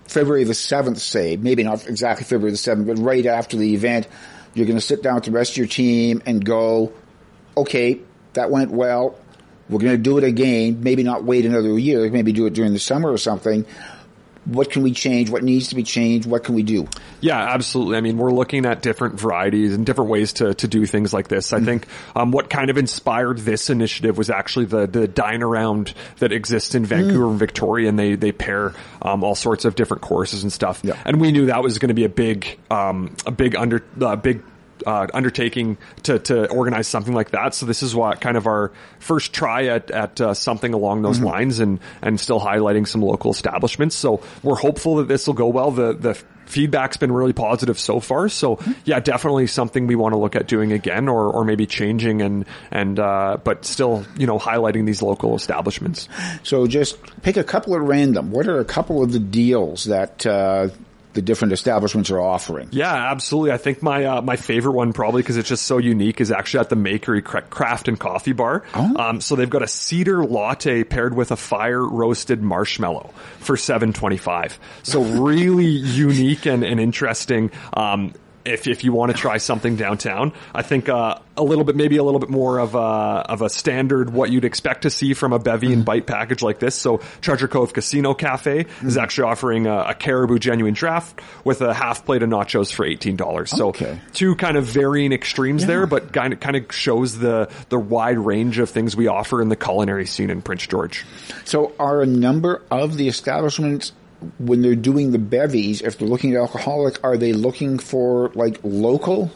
[0.05, 4.07] February the 7th, say, maybe not exactly February the 7th, but right after the event,
[4.53, 6.93] you're going to sit down with the rest of your team and go,
[7.57, 7.99] okay,
[8.33, 9.15] that went well.
[9.69, 10.83] We're going to do it again.
[10.83, 12.09] Maybe not wait another year.
[12.09, 13.65] Maybe do it during the summer or something.
[14.45, 15.29] What can we change?
[15.29, 16.27] What needs to be changed?
[16.27, 16.89] What can we do?
[17.21, 17.95] Yeah, absolutely.
[17.95, 21.29] I mean, we're looking at different varieties and different ways to, to do things like
[21.29, 21.53] this.
[21.53, 25.93] I think um, what kind of inspired this initiative was actually the the dine around
[26.17, 30.03] that exists in Vancouver and Victoria, and they they pair um, all sorts of different
[30.03, 30.83] courses and stuff.
[31.05, 34.17] And we knew that was going to be a big um, a big under uh,
[34.17, 34.43] big
[34.85, 37.53] uh, undertaking to, to organize something like that.
[37.53, 41.19] So this is what kind of our first try at, at uh, something along those
[41.19, 41.25] Mhm.
[41.25, 43.95] lines and, and still highlighting some local establishments.
[43.95, 45.71] So we're hopeful that this will go well.
[45.71, 46.13] The, the
[46.45, 48.27] feedback's been really positive so far.
[48.29, 52.21] So yeah, definitely something we want to look at doing again or, or maybe changing
[52.21, 56.09] and, and, uh, but still, you know, highlighting these local establishments.
[56.43, 58.31] So just pick a couple at random.
[58.31, 60.67] What are a couple of the deals that uh,
[61.13, 62.69] the different establishments are offering?
[62.71, 63.51] Yeah, absolutely.
[63.51, 66.61] I think my uh, my favorite one probably because it's just so unique is actually
[66.61, 68.63] at the Makery Craft and Coffee Bar.
[68.73, 73.93] Um, so they've got a cedar latte paired with a fire roasted marshmallow for seven
[73.93, 74.59] twenty five.
[74.83, 77.51] So really unique and, and interesting.
[77.73, 78.13] Um,
[78.45, 81.97] if, if you want to try something downtown, I think uh, a little bit, maybe
[81.97, 85.33] a little bit more of a of a standard what you'd expect to see from
[85.33, 86.75] a bevy and bite package like this.
[86.75, 91.73] So Treasure Cove Casino Cafe is actually offering a, a Cariboo genuine draft with a
[91.73, 93.49] half plate of nachos for eighteen dollars.
[93.49, 93.71] So
[94.13, 98.19] two kind of varying extremes there, but kind of kind of shows the the wide
[98.19, 101.05] range of things we offer in the culinary scene in Prince George.
[101.45, 103.93] So are a number of the establishments
[104.39, 108.59] when they're doing the bevies, if they're looking at alcoholic, are they looking for like
[108.63, 109.31] local?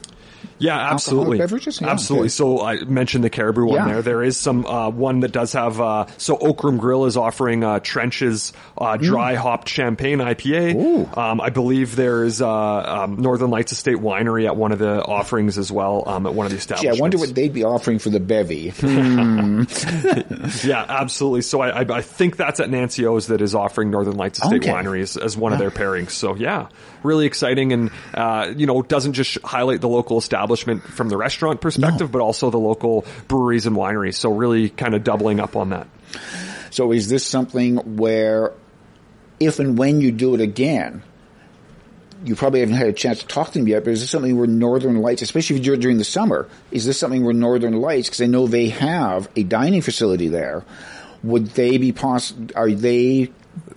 [0.59, 1.37] Yeah, absolutely.
[1.37, 1.81] beverages?
[1.81, 2.25] Yeah, absolutely.
[2.27, 2.29] okay.
[2.29, 3.85] So I mentioned the Cariboo one Yeah.
[3.87, 4.01] there.
[4.01, 5.79] There is some uh, one that does have.
[5.81, 11.17] Uh, so Okram Grill is offering uh, Trenches uh, dry hopped champagne IPA.
[11.17, 15.03] Um, I believe there is uh, um, Northern Lights Estate Winery at one of the
[15.03, 17.99] offerings as well um, at one of the Gee, I wonder what they'd be offering
[17.99, 18.73] for the bevy.
[18.87, 19.63] Hmm.
[20.63, 21.41] yeah, absolutely.
[21.41, 24.63] So I, I, I think that's at Nancy O's that is offering Northern Lights Estate
[24.63, 24.71] Okay.
[24.71, 26.11] Winery as, as one of their pairings.
[26.11, 26.67] So yeah,
[27.07, 31.61] really exciting and, uh, you know, doesn't just highlight the local establishment from the restaurant
[31.61, 34.15] perspective, but also the local breweries and wineries.
[34.15, 35.87] So really kind of doubling up on that.
[36.69, 38.53] So is this something where
[39.39, 41.01] if and when you do it again,
[42.25, 44.37] you probably haven't had a chance to talk to them yet, but is this something
[44.37, 47.33] where Northern Lights, especially if you do it during the summer, is this something where
[47.33, 50.65] Northern Lights, because I know they have a dining facility there,
[51.23, 53.31] would they be poss- are they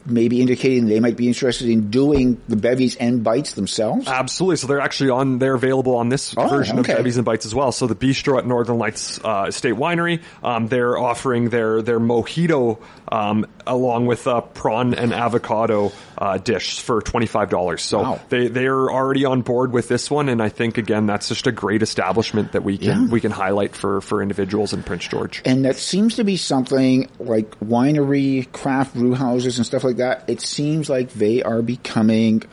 [0.06, 4.08] maybe indicating they might be interested in doing the bevies and bites themselves?
[4.08, 4.56] Absolutely.
[4.56, 6.92] So they're actually on, they're available on this Oh, version okay.
[6.92, 7.72] of Bevies and Bites as well.
[7.72, 12.78] So the bistro at Northern Lights uh, Estate Winery, um, they're offering their, their mojito,
[13.10, 17.80] um, along with a prawn and avocado, uh, dish for $25.
[17.80, 20.28] So they, they're already on board with this one.
[20.28, 23.08] And I think again, that's just a great establishment that we can, Yeah.
[23.10, 25.42] we can highlight for, for individuals in Prince George.
[25.44, 30.24] And that seems to be something like winery, craft brew houses and stuff like that.
[30.28, 32.44] It seems like they are becoming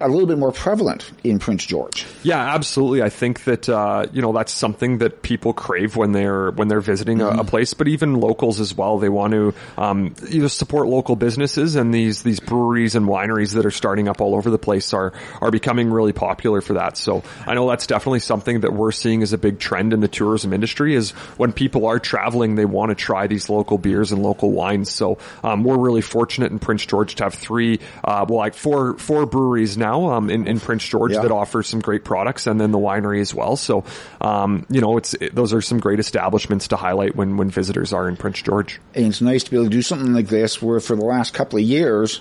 [0.00, 2.06] a little bit more prevalent in Prince George.
[2.22, 3.02] Yeah, absolutely.
[3.02, 6.80] I think that uh, you know that's something that people crave when they're when they're
[6.80, 8.98] visiting a, a place, but even locals as well.
[8.98, 13.54] They want to um, you know support local businesses, and these these breweries and wineries
[13.54, 16.96] that are starting up all over the place are are becoming really popular for that.
[16.96, 20.08] So I know that's definitely something that we're seeing as a big trend in the
[20.08, 20.94] tourism industry.
[20.94, 24.90] Is when people are traveling, they want to try these local beers and local wines.
[24.90, 28.96] So um, we're really fortunate in Prince George to have three, uh, well, like four
[28.96, 31.22] four breweries now um, in, in Prince George Yeah.
[31.22, 33.56] that offers some great products, and then the winery as well.
[33.56, 33.84] So,
[34.20, 37.92] um, you know, it's it, those are some great establishments to highlight when when visitors
[37.92, 38.80] are in Prince George.
[38.94, 41.34] And it's nice to be able to do something like this where for the last
[41.34, 42.20] couple of years,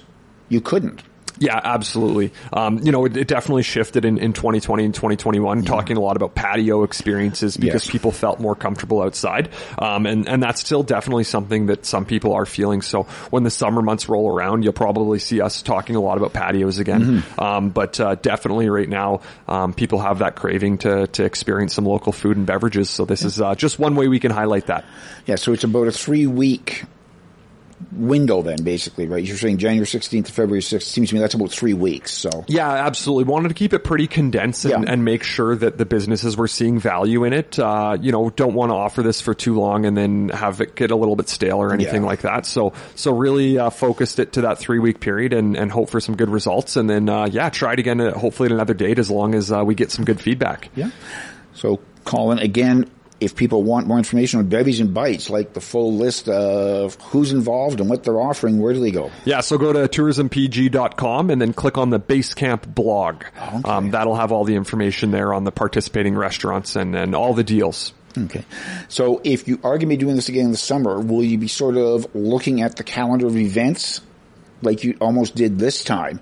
[0.49, 1.01] you couldn't.
[1.39, 2.31] Yeah, absolutely.
[2.51, 6.17] Um, you know, it, it definitely shifted in, in 2020 and 2021, talking a lot
[6.17, 7.91] about patio experiences because Yes.
[7.91, 9.49] people felt more comfortable outside.
[9.77, 12.81] Um, and, and that's still definitely something that some people are feeling.
[12.81, 16.33] So when the summer months roll around, you'll probably see us talking a lot about
[16.33, 17.23] patios again.
[17.37, 21.85] Um, but, uh, definitely right now, um, people have that craving to, to experience some
[21.85, 22.89] local food and beverages.
[22.89, 24.83] So this is, uh, just one way we can highlight that.
[25.25, 26.83] Yeah, so it's about a three week
[27.91, 29.23] window then, basically, right?
[29.23, 30.83] You're saying January 16th to February 6th.
[30.83, 32.11] Seems to me that's about three weeks.
[32.11, 33.23] So Yeah, absolutely.
[33.31, 34.91] Wanted to keep it pretty condensed and, Yeah.
[34.93, 37.57] and make sure that the businesses were seeing value in it.
[37.57, 40.75] Uh, you know, don't want to offer this for too long and then have it
[40.75, 42.07] get a little bit stale or anything Yeah.
[42.07, 42.45] like that.
[42.45, 45.99] So, so really uh, focused it to that three week period and, and hope for
[45.99, 46.75] some good results.
[46.75, 49.51] And then, uh, yeah, try it again, uh, hopefully at another date as long as
[49.51, 50.69] uh, we get some good feedback.
[50.75, 50.89] yeah.
[51.53, 52.89] So Colin, again,
[53.19, 57.31] if people want more information on Bevies and Bites, like the full list of who's
[57.31, 59.11] involved and what they're offering, where do they go?
[59.25, 63.23] Yeah, so go to tourismpg.com and then click on the Basecamp blog.
[63.65, 67.43] Um, that'll have all the information there on the participating restaurants and, and all the
[67.43, 67.93] deals.
[68.17, 68.43] Okay.
[68.87, 71.37] So if you are going to be doing this again in the summer, will you
[71.37, 74.01] be sort of looking at the calendar of events
[74.61, 76.19] like you almost did this time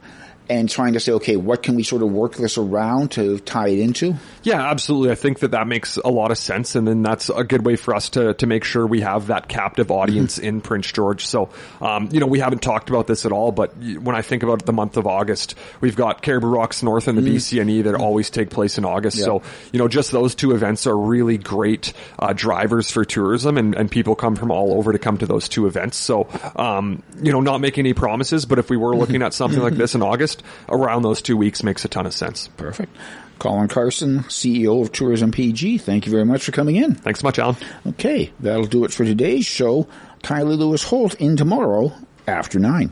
[0.50, 3.70] and trying to say, okay, what can we sort of work this around to tie
[3.70, 4.16] it into?
[4.44, 5.12] Yeah, absolutely.
[5.12, 7.76] I think that that makes a lot of sense, and then that's a good way
[7.76, 11.26] for us to to make sure we have that captive audience in Prince George.
[11.26, 11.50] So,
[11.82, 14.66] um, you know, we haven't talked about this at all, but when I think about
[14.66, 18.50] the month of August, we've got Caribou Rocks North and the BCNE that always take
[18.50, 19.18] place in August.
[19.18, 19.26] Yeah.
[19.26, 19.42] So,
[19.72, 23.92] you know, just those two events are really great uh, drivers for tourism, and, and
[23.92, 25.98] people come from all over to come to those two events.
[25.98, 29.62] So, um, you know, not making any promises, but if we were looking at something
[29.62, 30.37] like this in August,
[30.70, 32.48] around those two weeks makes a ton of sense.
[32.58, 32.96] Perfect.
[33.40, 36.96] Colin Carson, CEO of Tourism PG, thank you very much for coming in.
[36.96, 37.56] Thanks so much, Alan.
[37.86, 39.88] Okay, that'll do it for today's show.
[40.24, 41.94] Kylie Lewis Holt in tomorrow
[42.26, 42.92] after nine.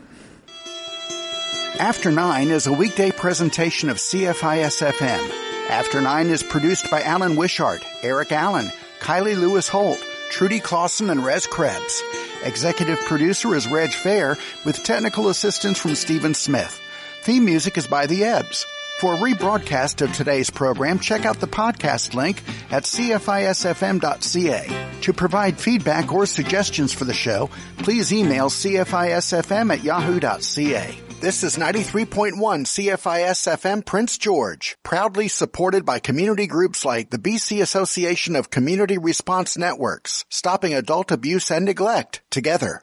[1.79, 5.69] After Nine is a weekday presentation of CFIS FM.
[5.69, 8.71] After Nine is produced by Alan Wishart, Eric Allen,
[9.01, 12.01] Kylie Lewis Holt, Trudy Clausen, and Rez Krebs.
[12.45, 16.79] Executive producer is Reg Fair with technical assistance from Stephen Smith.
[17.25, 18.67] Theme music is by The Ebbs.
[18.99, 24.61] For a rebroadcast of today's program, check out the podcast link at cfisfm.ca.
[25.01, 27.49] To provide feedback or suggestions for the show,
[27.79, 30.99] please email cfisfm at yahoo.ca.
[31.19, 38.35] This is 93.1 CFISFM Prince George, proudly supported by community groups like the BC Association
[38.35, 42.73] of Community Response Networks, Stopping Adult Abuse and Neglect, together.